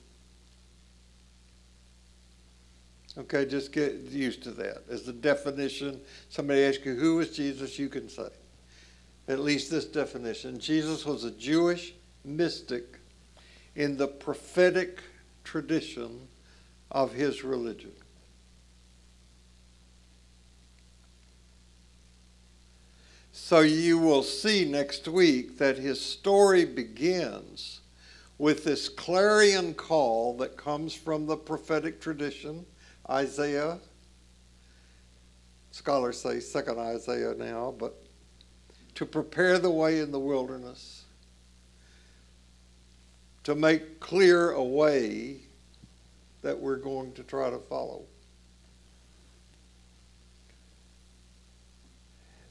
[3.17, 4.83] Okay, just get used to that.
[4.91, 8.31] As the definition, somebody asks you, who was Jesus, you can say.
[9.29, 10.59] At least this definition.
[10.59, 11.95] Jesus was a Jewish
[12.25, 12.98] mystic
[13.75, 15.01] in the prophetic
[15.45, 16.29] tradition
[16.91, 17.93] of his religion.
[23.33, 27.81] So you will see next week that his story begins
[28.37, 32.67] with this clarion call that comes from the prophetic tradition,
[33.09, 33.79] Isaiah.
[35.71, 37.95] Scholars say second Isaiah now, but
[38.97, 40.98] to prepare the way in the wilderness
[43.49, 45.37] to make clear a way
[46.43, 48.03] that we're going to try to follow.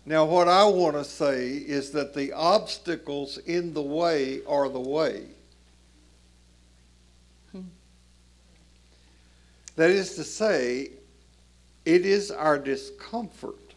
[0.08, 4.80] Now, what I want to say is that the obstacles in the way are the
[4.80, 5.26] way.
[7.52, 7.62] Hmm.
[9.76, 10.90] That is to say,
[11.86, 13.76] it is our discomfort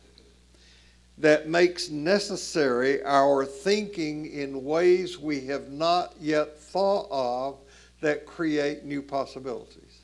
[1.19, 7.59] that makes necessary our thinking in ways we have not yet thought of
[8.01, 10.01] that create new possibilities.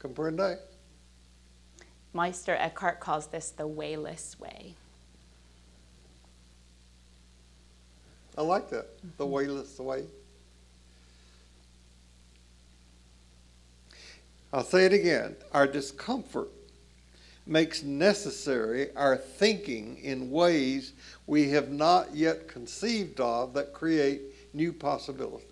[0.00, 0.58] Comprende?
[2.12, 4.74] Meister Eckhart calls this the wayless way.
[8.36, 8.86] I like that,
[9.18, 9.32] the mm-hmm.
[9.32, 10.04] wayless way.
[14.52, 15.36] I'll say it again.
[15.52, 16.48] Our discomfort
[17.46, 20.92] makes necessary our thinking in ways
[21.26, 24.20] we have not yet conceived of that create
[24.52, 25.46] new possibilities.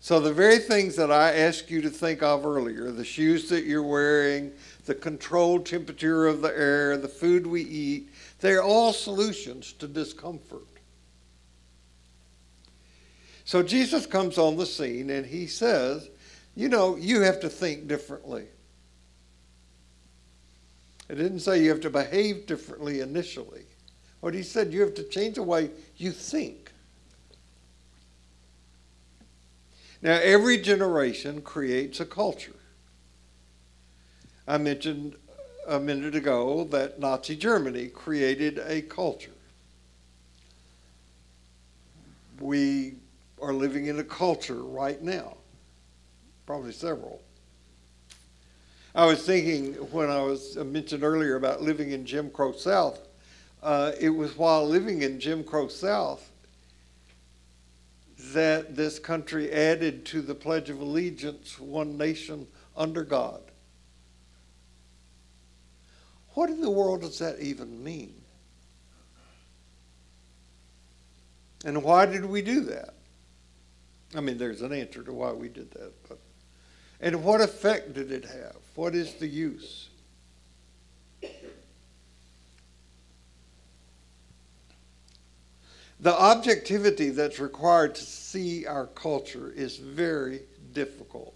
[0.00, 3.64] So, the very things that I asked you to think of earlier the shoes that
[3.64, 4.52] you're wearing,
[4.84, 8.08] the controlled temperature of the air, the food we eat
[8.42, 10.66] they're all solutions to discomfort.
[13.44, 16.10] So, Jesus comes on the scene and he says,
[16.56, 18.46] You know, you have to think differently.
[21.08, 23.66] It didn't say you have to behave differently initially.
[24.22, 26.70] What he said, you have to change the way you think.
[30.00, 32.54] Now, every generation creates a culture.
[34.46, 35.16] I mentioned
[35.66, 39.32] a minute ago that Nazi Germany created a culture.
[42.38, 42.94] We
[43.40, 45.36] are living in a culture right now,
[46.46, 47.20] probably several.
[48.94, 53.00] I was thinking when I was uh, mentioned earlier about living in Jim Crow South,
[53.62, 56.30] uh, it was while living in Jim Crow South
[58.32, 62.46] that this country added to the Pledge of Allegiance one nation
[62.76, 63.42] under God.
[66.34, 68.14] What in the world does that even mean?
[71.64, 72.94] And why did we do that?
[74.14, 76.18] I mean, there's an answer to why we did that, but
[77.00, 78.56] and what effect did it have?
[78.76, 79.88] What is the use?
[86.02, 90.40] The objectivity that's required to see our culture is very
[90.72, 91.32] difficult.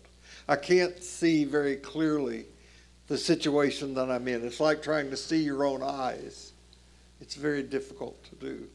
[0.48, 2.46] I can't see very clearly
[3.06, 4.44] the situation that I'm in.
[4.44, 6.52] It's like trying to see your own eyes.
[7.20, 8.66] It's very difficult to do.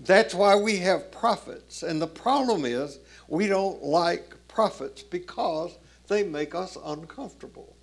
[0.00, 1.82] That's why we have prophets.
[1.82, 5.76] And the problem is we don't like prophets because
[6.08, 7.76] they make us uncomfortable.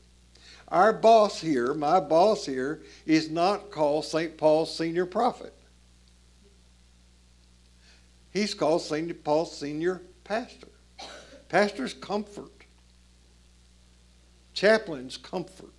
[0.69, 4.35] Our boss here, my boss here, is not called St.
[4.35, 5.53] Paul's senior prophet.
[8.31, 9.23] He's called St.
[9.23, 10.67] Paul's senior pastor.
[11.49, 12.51] Pastor's comfort.
[14.53, 15.69] Chaplain's comfort.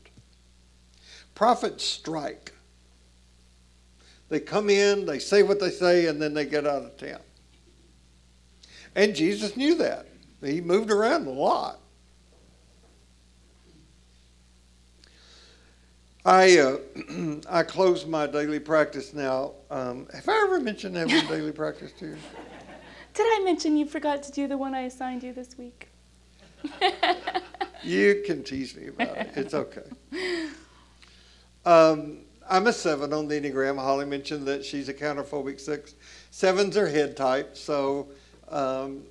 [1.34, 2.52] Prophets strike.
[4.28, 7.20] They come in, they say what they say, and then they get out of town.
[8.94, 10.06] And Jesus knew that.
[10.42, 11.81] He moved around a lot.
[16.24, 16.76] I uh,
[17.50, 19.52] I close my daily practice now.
[19.70, 22.16] Um, have I ever mentioned having daily practice to you?
[23.14, 25.88] Did I mention you forgot to do the one I assigned you this week?
[27.82, 29.30] you can tease me about it.
[29.36, 29.82] It's okay.
[31.64, 33.78] Um, I'm a seven on the Enneagram.
[33.78, 35.94] Holly mentioned that she's a counterphobic six.
[36.32, 38.08] Sevens are head type, so
[38.48, 39.04] um,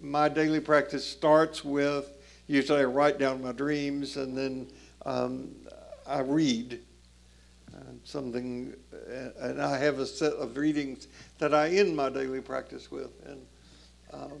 [0.00, 2.17] my daily practice starts with
[2.48, 4.68] usually I write down my dreams and then
[5.06, 5.50] um,
[6.06, 6.80] I read
[7.74, 11.06] uh, something, uh, and I have a set of readings
[11.38, 13.46] that I end my daily practice with, and
[14.12, 14.40] um,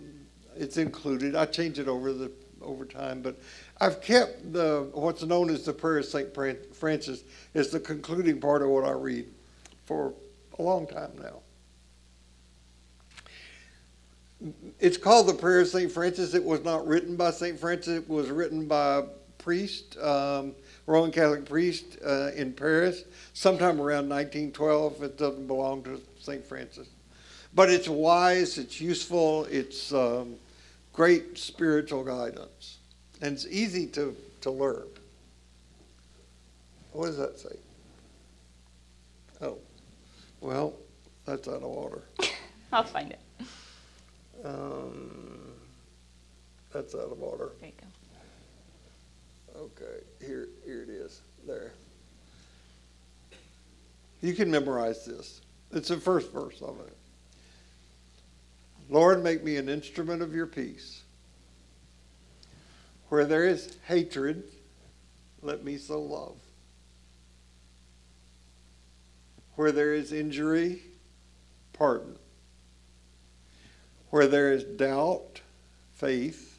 [0.56, 1.36] it's included.
[1.36, 3.36] I change it over the over time, but
[3.80, 6.34] I've kept the what's known as the prayer of Saint
[6.74, 7.22] Francis
[7.54, 9.26] is the concluding part of what I read
[9.84, 10.14] for
[10.58, 11.40] a long time now.
[14.78, 15.90] It's called the Prayer of St.
[15.90, 16.34] Francis.
[16.34, 17.58] It was not written by St.
[17.58, 19.02] Francis, it was written by a
[19.38, 20.54] priest, um,
[20.86, 25.02] Roman Catholic priest uh, in Paris, sometime around 1912.
[25.02, 26.44] It doesn't belong to St.
[26.44, 26.88] Francis.
[27.54, 30.36] But it's wise, it's useful, it's um,
[30.92, 32.78] great spiritual guidance,
[33.20, 34.86] and it's easy to, to learn.
[36.92, 37.56] What does that say?
[39.40, 39.58] Oh,
[40.40, 40.74] well,
[41.24, 42.02] that's out of order.
[42.72, 43.20] I'll find it.
[44.44, 45.52] Um,
[46.72, 47.52] that's out of order.
[47.60, 49.60] There you go.
[49.60, 51.20] Okay, here, here it is.
[51.46, 51.72] There.
[54.20, 55.40] You can memorize this.
[55.72, 56.96] It's the first verse of it.
[58.90, 61.02] Lord, make me an instrument of your peace.
[63.08, 64.44] Where there is hatred,
[65.42, 66.36] let me sow love.
[69.56, 70.82] Where there is injury,
[71.72, 72.16] pardon.
[74.10, 75.40] Where there is doubt,
[75.94, 76.58] faith.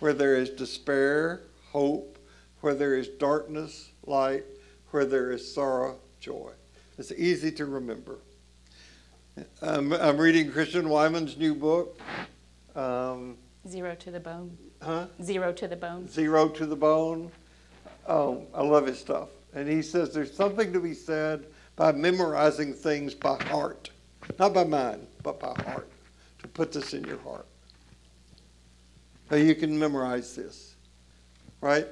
[0.00, 2.18] Where there is despair, hope.
[2.60, 4.44] Where there is darkness, light.
[4.90, 6.52] Where there is sorrow, joy.
[6.96, 8.18] It's easy to remember.
[9.60, 12.00] I'm, I'm reading Christian Wiman's new book.
[12.74, 13.36] Um,
[13.68, 14.56] Zero to the bone.
[14.80, 15.06] Huh?
[15.22, 16.08] Zero to the bone.
[16.08, 17.30] Zero to the bone.
[18.06, 19.28] Oh, I love his stuff.
[19.54, 21.46] And he says there's something to be said
[21.76, 23.90] by memorizing things by heart.
[24.38, 25.88] Not by mind, but by heart
[26.48, 27.46] put this in your heart.
[29.30, 30.74] So you can memorize this,
[31.60, 31.86] right?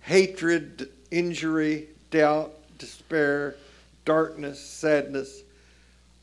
[0.00, 3.56] Hatred, injury, doubt, despair,
[4.04, 5.42] darkness, sadness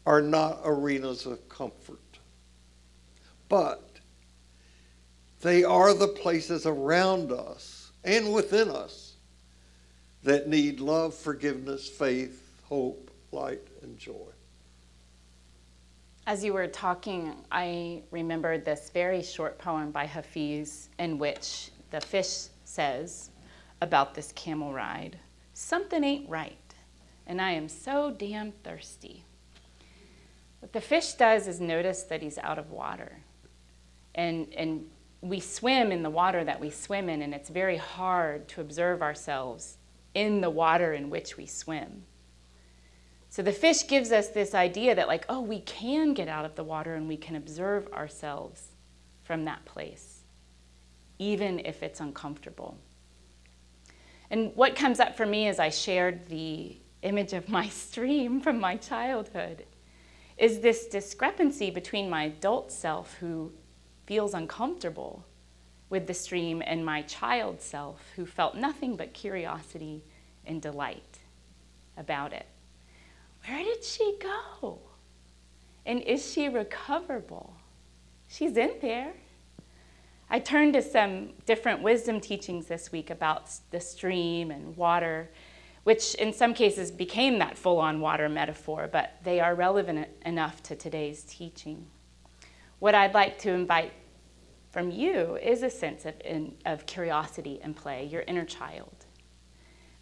[0.05, 1.99] are not arenas of comfort.
[3.49, 3.89] But
[5.41, 9.12] they are the places around us and within us
[10.23, 14.29] that need love, forgiveness, faith, hope, light, and joy.
[16.25, 21.99] As you were talking, I remembered this very short poem by Hafiz in which the
[21.99, 23.29] fish says
[23.81, 25.19] about this camel ride
[25.53, 26.73] something ain't right,
[27.27, 29.23] and I am so damn thirsty.
[30.59, 33.17] What the fish does is notice that he's out of water.
[34.15, 34.89] And, and
[35.21, 39.01] we swim in the water that we swim in, and it's very hard to observe
[39.01, 39.77] ourselves
[40.13, 42.03] in the water in which we swim.
[43.29, 46.55] So the fish gives us this idea that, like, oh, we can get out of
[46.55, 48.67] the water and we can observe ourselves
[49.23, 50.19] from that place,
[51.17, 52.77] even if it's uncomfortable.
[54.29, 58.59] And what comes up for me as I shared the image of my stream from
[58.59, 59.65] my childhood
[60.37, 63.51] is this discrepancy between my adult self who
[64.05, 65.25] feels uncomfortable
[65.93, 70.03] with the stream and my child self who felt nothing but curiosity
[70.43, 71.19] and delight
[71.97, 72.47] about it.
[73.47, 74.79] Where did she go?
[75.85, 77.53] And is she recoverable?
[78.27, 79.13] She's in there.
[80.31, 85.29] I turned to some different wisdom teachings this week about the stream and water,
[85.83, 90.63] which in some cases became that full on water metaphor, but they are relevant enough
[90.63, 91.85] to today's teaching.
[92.79, 93.93] What I'd like to invite
[94.73, 99.05] from you is a sense of, in, of curiosity and play, your inner child.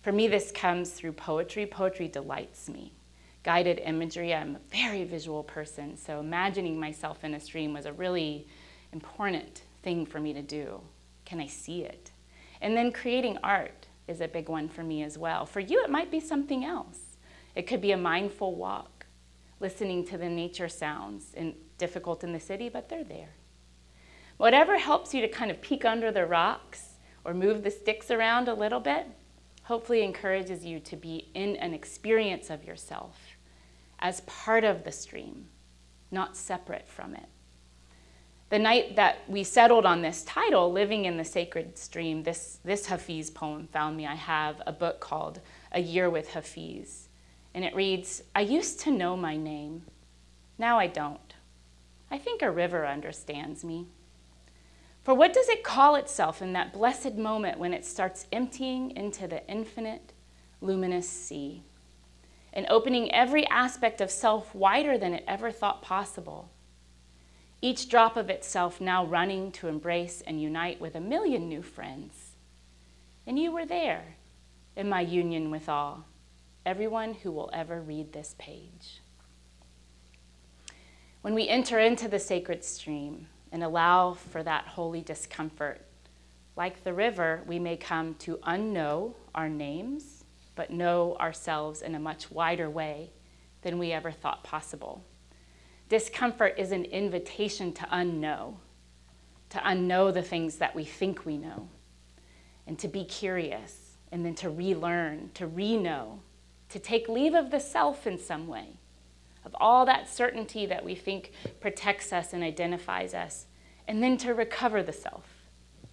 [0.01, 1.65] For me, this comes through poetry.
[1.65, 2.93] Poetry delights me.
[3.43, 7.91] Guided imagery, I'm a very visual person, so imagining myself in a stream was a
[7.91, 8.47] really
[8.93, 10.79] important thing for me to do.
[11.25, 12.11] Can I see it?
[12.61, 15.45] And then creating art is a big one for me as well.
[15.45, 17.17] For you, it might be something else.
[17.55, 19.05] It could be a mindful walk,
[19.59, 23.31] listening to the nature sounds, and difficult in the city, but they're there.
[24.41, 28.47] Whatever helps you to kind of peek under the rocks or move the sticks around
[28.47, 29.05] a little bit,
[29.65, 33.19] hopefully encourages you to be in an experience of yourself
[33.99, 35.45] as part of the stream,
[36.09, 37.27] not separate from it.
[38.49, 42.87] The night that we settled on this title, Living in the Sacred Stream, this, this
[42.87, 44.07] Hafiz poem found me.
[44.07, 45.39] I have a book called
[45.71, 47.09] A Year with Hafiz.
[47.53, 49.83] And it reads I used to know my name.
[50.57, 51.35] Now I don't.
[52.09, 53.85] I think a river understands me.
[55.03, 59.27] For what does it call itself in that blessed moment when it starts emptying into
[59.27, 60.13] the infinite,
[60.61, 61.63] luminous sea
[62.53, 66.49] and opening every aspect of self wider than it ever thought possible?
[67.61, 72.31] each drop of itself now running to embrace and unite with a million new friends.
[73.27, 74.15] And you were there
[74.75, 76.05] in my union with all,
[76.65, 79.01] everyone who will ever read this page.
[81.21, 85.85] When we enter into the sacred stream and allow for that holy discomfort,
[86.55, 90.25] like the river, we may come to unknow our names,
[90.55, 93.11] but know ourselves in a much wider way
[93.61, 95.03] than we ever thought possible.
[95.89, 98.55] Discomfort is an invitation to unknow,
[99.49, 101.67] to unknow the things that we think we know,
[102.67, 106.19] and to be curious, and then to relearn, to re know,
[106.69, 108.79] to take leave of the self in some way,
[109.45, 113.47] of all that certainty that we think protects us and identifies us,
[113.87, 115.25] and then to recover the self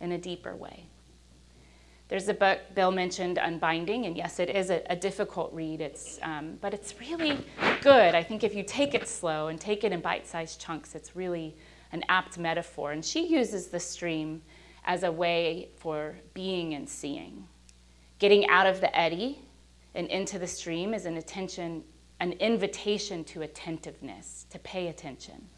[0.00, 0.86] in a deeper way.
[2.08, 5.82] There's a book Bill mentioned, Unbinding, and yes, it is a, a difficult read.
[5.82, 7.44] It's, um, but it's really
[7.82, 8.14] good.
[8.14, 11.54] I think if you take it slow and take it in bite-sized chunks, it's really
[11.92, 12.92] an apt metaphor.
[12.92, 14.40] And she uses the stream
[14.86, 17.46] as a way for being and seeing.
[18.18, 19.42] Getting out of the eddy
[19.94, 21.84] and into the stream is an attention,
[22.20, 25.48] an invitation to attentiveness, to pay attention.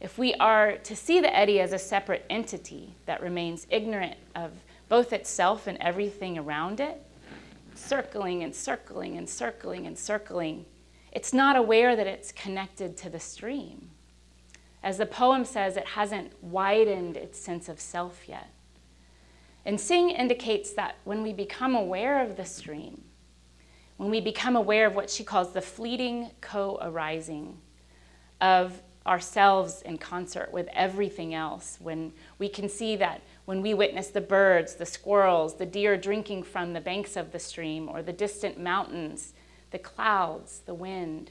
[0.00, 4.50] If we are to see the eddy as a separate entity that remains ignorant of
[4.88, 7.00] both itself and everything around it,
[7.74, 10.66] circling and circling and circling and circling.
[11.12, 13.90] It's not aware that it's connected to the stream.
[14.82, 18.50] As the poem says, it hasn't widened its sense of self yet.
[19.64, 23.02] And Singh indicates that when we become aware of the stream,
[24.02, 27.56] when we become aware of what she calls the fleeting co arising
[28.40, 34.08] of ourselves in concert with everything else, when we can see that when we witness
[34.08, 38.12] the birds, the squirrels, the deer drinking from the banks of the stream, or the
[38.12, 39.34] distant mountains,
[39.70, 41.30] the clouds, the wind.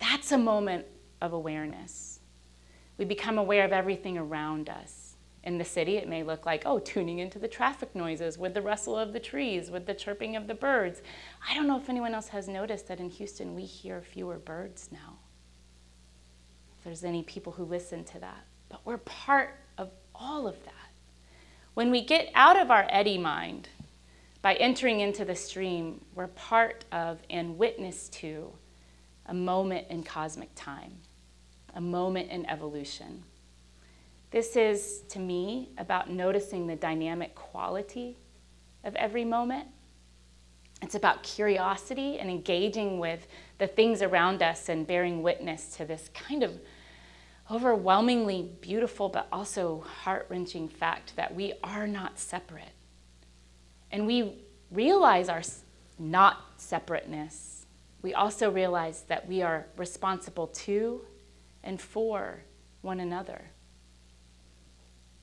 [0.00, 0.86] That's a moment
[1.20, 2.18] of awareness.
[2.98, 5.01] We become aware of everything around us.
[5.44, 8.62] In the city, it may look like, oh, tuning into the traffic noises with the
[8.62, 11.02] rustle of the trees, with the chirping of the birds.
[11.48, 14.90] I don't know if anyone else has noticed that in Houston we hear fewer birds
[14.92, 15.18] now.
[16.78, 18.44] If there's any people who listen to that.
[18.68, 20.72] But we're part of all of that.
[21.74, 23.68] When we get out of our eddy mind
[24.42, 28.52] by entering into the stream, we're part of and witness to
[29.26, 30.92] a moment in cosmic time,
[31.74, 33.24] a moment in evolution.
[34.32, 38.16] This is, to me, about noticing the dynamic quality
[38.82, 39.68] of every moment.
[40.80, 43.28] It's about curiosity and engaging with
[43.58, 46.58] the things around us and bearing witness to this kind of
[47.50, 52.72] overwhelmingly beautiful but also heart wrenching fact that we are not separate.
[53.90, 54.38] And we
[54.70, 55.42] realize our
[55.98, 57.66] not separateness.
[58.00, 61.02] We also realize that we are responsible to
[61.62, 62.42] and for
[62.80, 63.51] one another.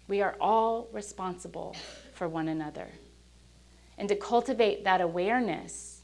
[0.10, 1.76] We are all responsible
[2.14, 2.88] for one another.
[3.99, 6.01] And to cultivate that awareness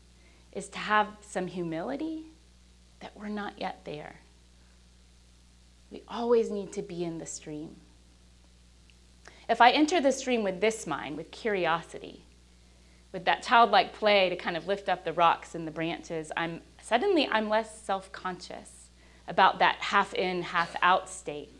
[0.51, 2.27] is to have some humility
[2.99, 4.17] that we're not yet there.
[5.89, 7.77] We always need to be in the stream.
[9.49, 12.25] If I enter the stream with this mind, with curiosity,
[13.11, 16.61] with that childlike play to kind of lift up the rocks and the branches, I'm
[16.79, 18.89] suddenly I'm less self-conscious
[19.27, 21.54] about that half in, half out state.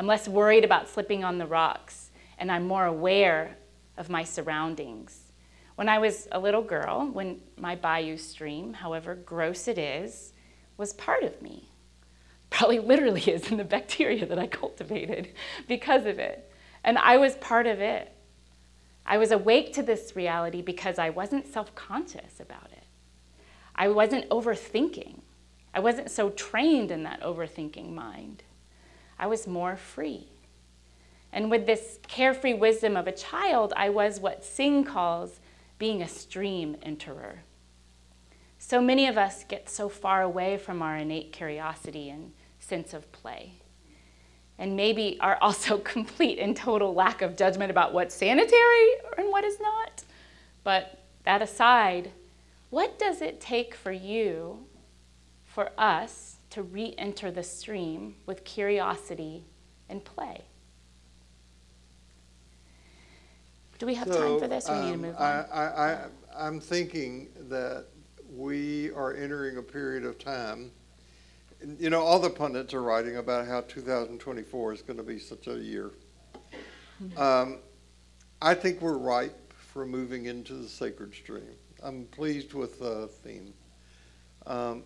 [0.00, 3.58] I'm less worried about slipping on the rocks, and I'm more aware
[3.98, 5.30] of my surroundings.
[5.74, 10.32] When I was a little girl, when my bayou stream, however gross it is,
[10.78, 11.68] was part of me.
[12.48, 15.34] Probably literally is in the bacteria that I cultivated
[15.68, 16.50] because of it.
[16.82, 18.10] And I was part of it.
[19.04, 22.84] I was awake to this reality because I wasn't self conscious about it.
[23.76, 25.20] I wasn't overthinking.
[25.74, 28.44] I wasn't so trained in that overthinking mind.
[29.20, 30.28] I was more free.
[31.30, 35.40] And with this carefree wisdom of a child, I was what Singh calls
[35.78, 37.40] being a stream enterer.
[38.58, 43.12] So many of us get so far away from our innate curiosity and sense of
[43.12, 43.52] play.
[44.58, 49.44] And maybe our also complete and total lack of judgment about what's sanitary and what
[49.44, 50.02] is not.
[50.64, 52.10] But that aside,
[52.70, 54.64] what does it take for you,
[55.44, 59.44] for us, to re enter the stream with curiosity
[59.88, 60.44] and play?
[63.78, 65.44] Do we have So, time for this or we need to um, move I, on?
[65.52, 65.98] I, I,
[66.36, 67.86] I'm thinking that
[68.30, 70.70] we are entering a period of time.
[71.78, 75.46] You know, all the pundits are writing about how 2024 is going to be such
[75.46, 75.92] a year.
[76.98, 77.18] Hmm.
[77.18, 77.58] Um,
[78.42, 81.54] I think we're ripe for moving into the sacred stream.
[81.82, 83.54] I'm pleased with the theme.
[84.46, 84.84] Um,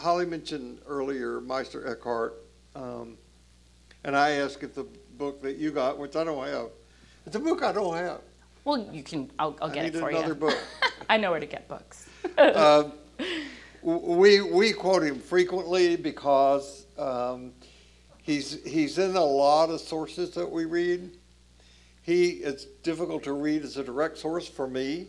[0.00, 2.42] Holly mentioned earlier Meister Eckhart,
[2.74, 3.18] um,
[4.04, 4.86] and I asked if the
[5.18, 6.68] book that you got, which I don't have,
[7.26, 8.22] it's a book I don't have.
[8.64, 10.34] Well, you can, I'll, I'll get it for another you.
[10.34, 10.58] book.
[11.10, 12.08] I know where to get books.
[12.38, 12.92] Um,
[13.82, 17.52] we we quote him frequently because um,
[18.22, 21.10] he's he's in a lot of sources that we read.
[22.02, 25.08] He it's difficult to read as a direct source for me.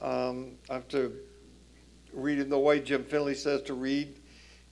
[0.00, 1.12] Um, I have to
[2.18, 4.20] read him the way Jim Finley says to read,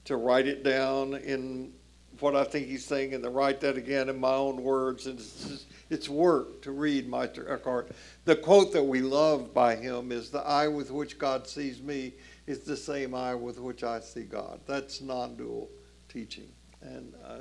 [0.05, 1.73] to write it down in
[2.21, 5.07] what I think he's saying, and to write that again in my own words.
[5.07, 7.91] And it's just, it's work to read Meister Eckhart.
[8.25, 12.15] The quote that we love by him is, "The eye with which God sees me
[12.47, 15.69] is the same eye with which I see God." That's non-dual
[16.09, 16.49] teaching,
[16.81, 17.39] and uh,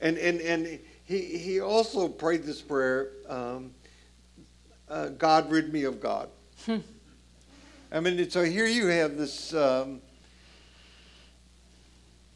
[0.00, 3.10] and and and he he also prayed this prayer.
[3.28, 3.72] Um,
[4.88, 6.28] uh, God rid me of God.
[7.92, 10.00] I mean, so here you have this um,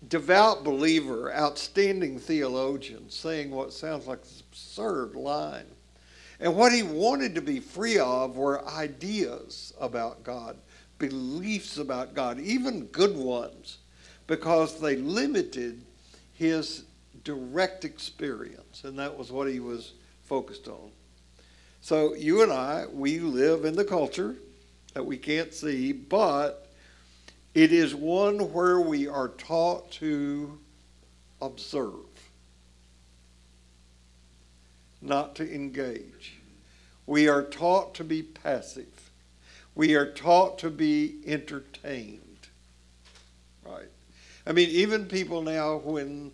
[0.09, 5.67] devout believer, outstanding theologian, saying what sounds like this absurd line.
[6.41, 10.57] And what he wanted to be free of were ideas about God,
[10.99, 13.79] beliefs about God, even good ones,
[14.27, 15.85] because they limited
[16.33, 16.83] his
[17.23, 18.83] direct experience.
[18.83, 19.93] And that was what he was
[20.25, 20.91] focused on.
[21.81, 24.35] So you and I, we live in the culture
[24.95, 26.71] that we can't see, but
[27.53, 30.59] it is one where we are taught to
[31.43, 32.07] observe,
[35.03, 36.39] not to engage.
[37.07, 39.11] We are taught to be passive.
[39.75, 42.21] We are taught to be entertained.
[43.65, 43.89] Right?
[44.47, 46.33] I mean, even people now, when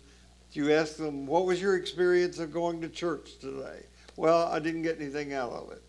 [0.53, 3.85] you ask them, What was your experience of going to church today?
[4.15, 5.81] Well, I didn't get anything out of it.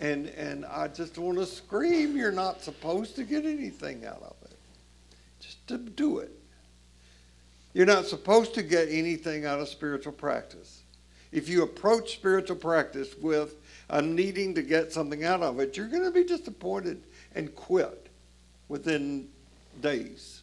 [0.00, 4.34] And, and I just want to scream, you're not supposed to get anything out of
[4.50, 4.56] it.
[5.40, 6.32] Just to do it.
[7.74, 10.80] You're not supposed to get anything out of spiritual practice.
[11.32, 13.54] If you approach spiritual practice with
[13.90, 17.02] a needing to get something out of it, you're going to be disappointed
[17.34, 18.08] and quit
[18.68, 19.28] within
[19.82, 20.40] days.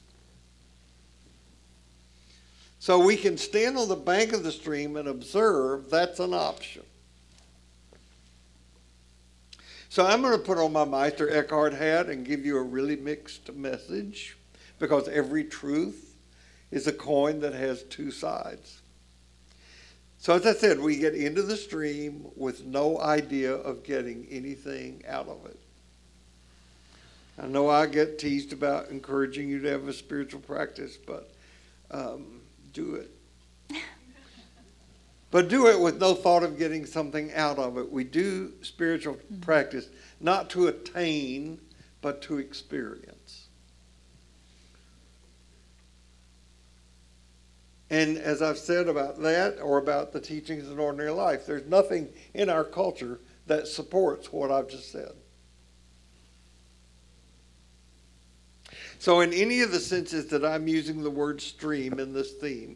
[2.80, 6.84] So we can stand on the bank of the stream and observe, that's an option.
[9.90, 12.96] So I'm going to put on my Meister Eckhart hat and give you a really
[12.96, 14.38] mixed message
[14.80, 16.16] because every truth
[16.72, 18.82] is a coin that has two sides.
[20.20, 25.04] So, as I said, we get into the stream with no idea of getting anything
[25.08, 25.60] out of it.
[27.40, 31.32] I know I get teased about encouraging you to have a spiritual practice, but
[31.92, 32.42] um,
[32.74, 33.12] do it.
[35.38, 37.92] But do it with no thought of getting something out of it.
[37.92, 39.42] We do spiritual mm-hmm.
[39.42, 39.88] practice
[40.20, 41.62] not to attain,
[42.02, 43.46] but to experience.
[47.92, 52.10] And as I've said about that or about the teachings in ordinary life, there's nothing
[52.34, 55.12] in our culture that supports what I've just said.
[58.98, 62.76] So, in any of the senses that I'm using the word stream in this theme,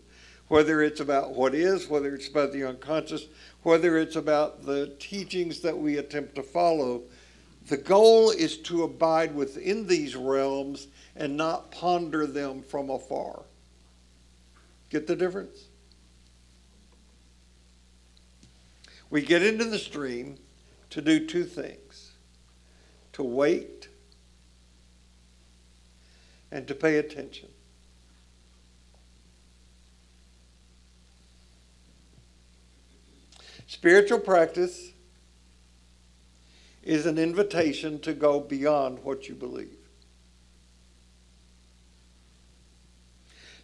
[0.52, 3.28] whether it's about what is, whether it's about the unconscious,
[3.64, 7.02] whether it's about the teachings that we attempt to follow,
[7.70, 13.44] the goal is to abide within these realms and not ponder them from afar.
[14.90, 15.68] Get the difference?
[19.10, 20.38] We get into the stream,
[20.90, 22.12] to do two things
[23.14, 23.88] to wait
[26.52, 27.48] and to pay attention.
[33.72, 34.92] Spiritual practice
[36.84, 39.78] is an invitation to go beyond what you believe.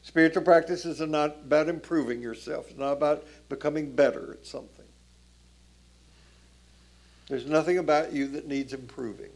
[0.04, 2.70] Spiritual practice is not about improving yourself.
[2.70, 4.86] It's not about becoming better at something.
[7.28, 9.32] There's nothing about you that needs improving.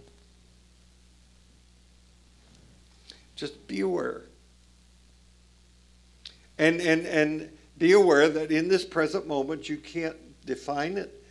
[3.35, 4.21] Just be aware.
[6.57, 10.15] And, and, and be aware that in this present moment you can't
[10.45, 11.23] define it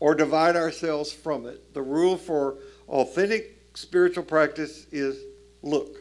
[0.00, 1.74] or divide ourselves from it.
[1.74, 2.58] The rule for
[2.88, 5.24] authentic spiritual practice is
[5.62, 5.98] look,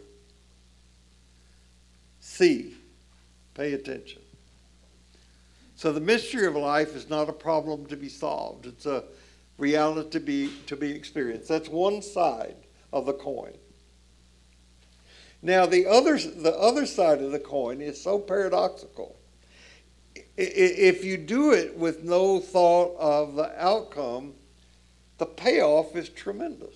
[2.19, 2.75] see,
[3.53, 4.21] pay attention.
[5.75, 8.65] So the mystery of life is not a problem to be solved.
[8.65, 9.03] It's a
[9.57, 11.49] reality to be, to be experienced.
[11.49, 12.55] That's one side
[12.91, 13.53] of the coin.
[15.41, 19.16] Now the other, the other side of the coin is so paradoxical.
[20.37, 24.33] If you do it with no thought of the outcome,
[25.17, 26.75] the payoff is tremendous.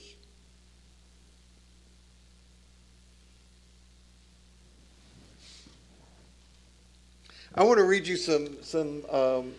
[7.53, 9.53] I want to read you some some um,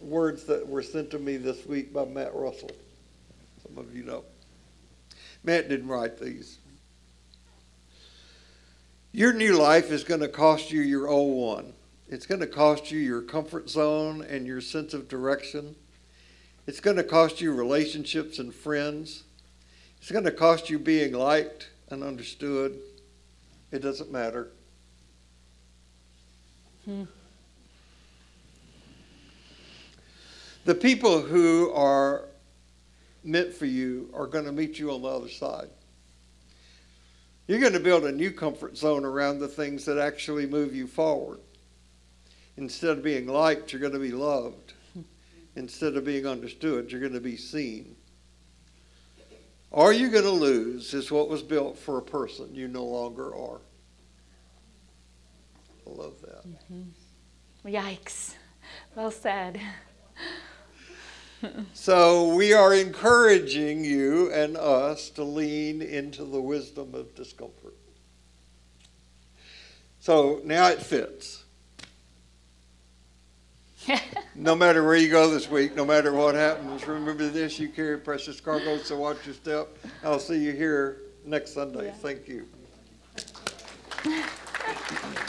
[0.00, 2.70] words that were sent to me this week by Matt Russell.
[3.66, 4.24] Some of you know.
[5.42, 6.58] Matt didn't write these.
[9.10, 11.72] Your new life is going to cost you your old one.
[12.10, 15.76] It's going to cost you your comfort zone and your sense of direction.
[16.66, 19.24] It's going to cost you relationships and friends.
[20.00, 22.78] It's going to cost you being liked and understood.
[23.70, 24.48] It doesn't matter.
[26.86, 27.04] Hmm.
[30.64, 32.24] The people who are
[33.22, 35.68] meant for you are going to meet you on the other side.
[37.46, 40.86] You're going to build a new comfort zone around the things that actually move you
[40.86, 41.40] forward.
[42.58, 44.74] Instead of being liked, you're going to be loved.
[45.54, 47.94] Instead of being understood, you're going to be seen.
[49.72, 53.32] Are you going to lose is what was built for a person you no longer
[53.34, 53.60] are.
[55.86, 56.48] I love that.
[56.48, 57.68] Mm-hmm.
[57.68, 58.34] Yikes.
[58.96, 59.60] Well said.
[61.74, 67.76] so we are encouraging you and us to lean into the wisdom of discomfort.
[70.00, 71.37] So now it fits.
[74.34, 77.98] no matter where you go this week, no matter what happens, remember this you carry
[77.98, 79.68] precious cargo, so watch your step.
[80.02, 81.86] I'll see you here next Sunday.
[81.86, 81.92] Yeah.
[81.92, 82.46] Thank you.